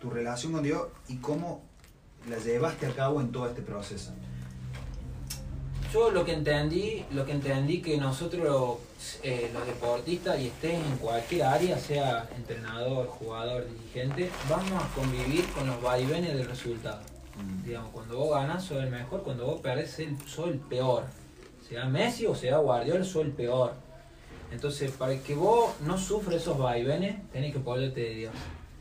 [0.00, 1.62] tu relación con Dios y cómo
[2.28, 4.12] la llevaste a cabo en todo este proceso?
[5.92, 8.78] Yo lo que entendí, lo que entendí que nosotros,
[9.22, 15.44] eh, los deportistas, y estés en cualquier área, sea entrenador, jugador, dirigente, vamos a convivir
[15.52, 17.00] con los vaivenes del resultado.
[17.36, 17.64] Mm.
[17.64, 21.04] Digamos, cuando vos ganas, sos el mejor, cuando vos perdés, sos el peor.
[21.68, 23.74] Sea Messi o sea Guardiola, sos el peor.
[24.52, 28.34] Entonces, para que vos no sufras esos vaivenes, tenés que ponerte de Dios.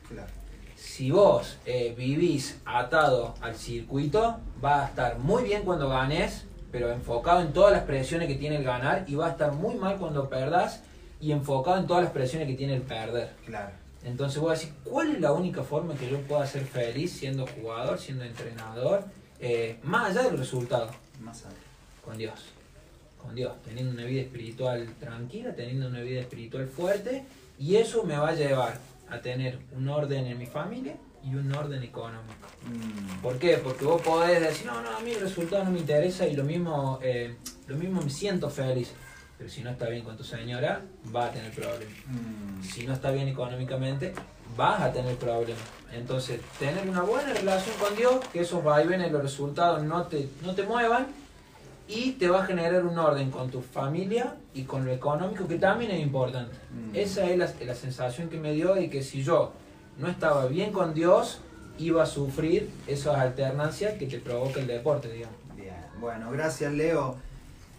[0.07, 0.29] Claro.
[0.75, 6.91] Si vos eh, vivís atado al circuito, va a estar muy bien cuando ganes, pero
[6.91, 9.97] enfocado en todas las presiones que tiene el ganar, y va a estar muy mal
[9.97, 10.81] cuando perdas
[11.21, 13.29] y enfocado en todas las presiones que tiene el perder.
[13.45, 13.69] Claro.
[14.03, 17.45] Entonces voy a decir, ¿cuál es la única forma que yo pueda ser feliz siendo
[17.45, 19.05] jugador, siendo entrenador,
[19.39, 20.89] eh, más allá del resultado?
[21.21, 21.55] Más allá.
[22.03, 22.39] Con Dios.
[23.21, 27.23] Con Dios, teniendo una vida espiritual tranquila, teniendo una vida espiritual fuerte,
[27.59, 28.79] y eso me va a llevar
[29.11, 32.47] a tener un orden en mi familia y un orden económico.
[32.65, 33.57] Mm, ¿Por qué?
[33.57, 36.43] Porque vos podés decir, no, no, a mí el resultado no me interesa y lo
[36.43, 37.35] mismo, eh,
[37.67, 38.91] lo mismo me siento feliz.
[39.37, 41.93] Pero si no está bien con tu señora, vas a tener problemas.
[42.07, 44.13] mm, Si no está bien económicamente,
[44.55, 45.63] vas a tener problemas.
[45.91, 50.53] Entonces, tener una buena relación con Dios, que esos vaivenes, los resultados no te, no
[50.53, 51.07] te muevan
[51.87, 55.57] y te va a generar un orden con tu familia y con lo económico, que
[55.57, 56.55] también es importante.
[56.71, 56.95] Mm.
[56.95, 59.53] Esa es la, la sensación que me dio de que si yo
[59.97, 61.41] no estaba bien con Dios,
[61.77, 65.37] iba a sufrir esas alternancias que te provoca el deporte, digamos.
[65.55, 67.17] Bien, bueno, gracias Leo.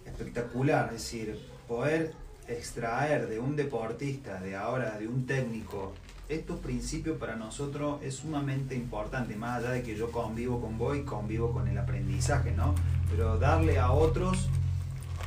[0.06, 2.12] Espectacular, es decir, poder
[2.46, 5.92] extraer de un deportista, de ahora, de un técnico,
[6.28, 10.96] estos principios para nosotros es sumamente importante, más allá de que yo convivo con vos
[10.96, 12.74] y convivo con el aprendizaje, ¿no?
[13.10, 14.48] Pero darle a otros,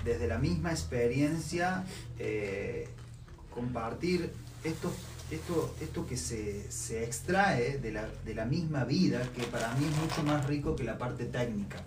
[0.03, 1.83] desde la misma experiencia,
[2.17, 2.87] eh,
[3.53, 4.31] compartir
[4.63, 4.91] estos
[5.29, 9.85] esto, esto que se, se extrae de la, de la misma vida, que para mí
[9.85, 11.77] es mucho más rico que la parte técnica.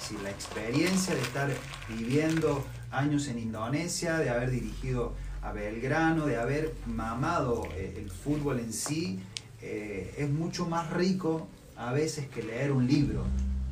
[0.00, 1.50] Si la experiencia de estar
[1.88, 8.60] viviendo años en Indonesia, de haber dirigido a Belgrano, de haber mamado eh, el fútbol
[8.60, 9.20] en sí,
[9.62, 13.24] eh, es mucho más rico a veces que leer un libro,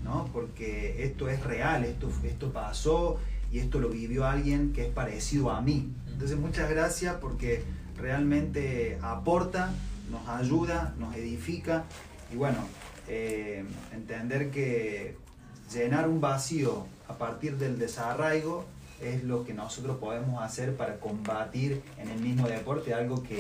[0.03, 0.31] ¿no?
[0.33, 3.19] Porque esto es real, esto, esto pasó
[3.53, 5.93] y esto lo vivió alguien que es parecido a mí.
[6.07, 7.63] Entonces muchas gracias porque
[7.99, 9.71] realmente aporta,
[10.11, 11.85] nos ayuda, nos edifica
[12.33, 12.59] y bueno,
[13.09, 15.17] eh, entender que
[15.73, 18.65] llenar un vacío a partir del desarraigo
[19.01, 23.39] es lo que nosotros podemos hacer para combatir en el mismo deporte, algo que,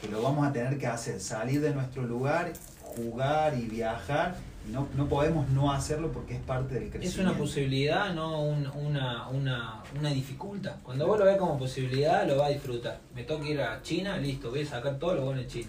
[0.00, 4.36] que lo vamos a tener que hacer, salir de nuestro lugar, jugar y viajar.
[4.70, 7.30] No, no podemos no hacerlo porque es parte del Es crecimiento.
[7.30, 10.76] una posibilidad, no un- una, una, una dificultad.
[10.82, 12.98] Cuando vos lo ves como posibilidad, lo vas a disfrutar.
[13.14, 15.68] Me toca ir a China, listo, voy a sacar todo lo bueno de China.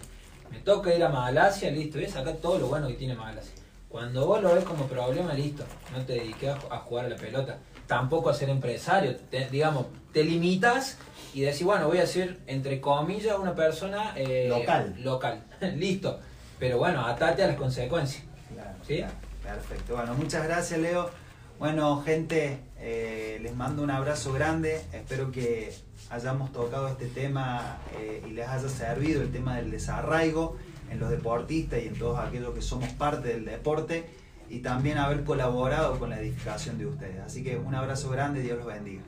[0.52, 3.54] Me toca ir a Malasia, listo, voy a sacar todo lo bueno que tiene Malasia.
[3.90, 5.64] Cuando vos lo ves como problema, listo,
[5.96, 7.58] no te dediques a, a jugar a la pelota.
[7.86, 10.98] Tampoco a ser empresario, te- digamos, te limitas
[11.34, 14.96] y decís, bueno, voy a ser, entre comillas, una persona eh, Local.
[15.04, 15.44] local.
[15.78, 16.20] listo.
[16.60, 18.24] Pero bueno, atate a las consecuencias.
[18.54, 18.98] Claro, ¿Sí?
[18.98, 19.14] claro.
[19.44, 19.96] Perfecto.
[19.96, 21.10] Bueno, muchas gracias, Leo.
[21.60, 24.82] Bueno, gente, eh, les mando un abrazo grande.
[24.94, 25.74] Espero que
[26.10, 30.58] hayamos tocado este tema eh, y les haya servido el tema del desarraigo
[30.92, 34.06] en los deportistas y en todos aquellos que somos parte del deporte
[34.50, 37.20] y también haber colaborado con la edificación de ustedes.
[37.20, 39.02] Así que un abrazo grande, Dios los bendiga.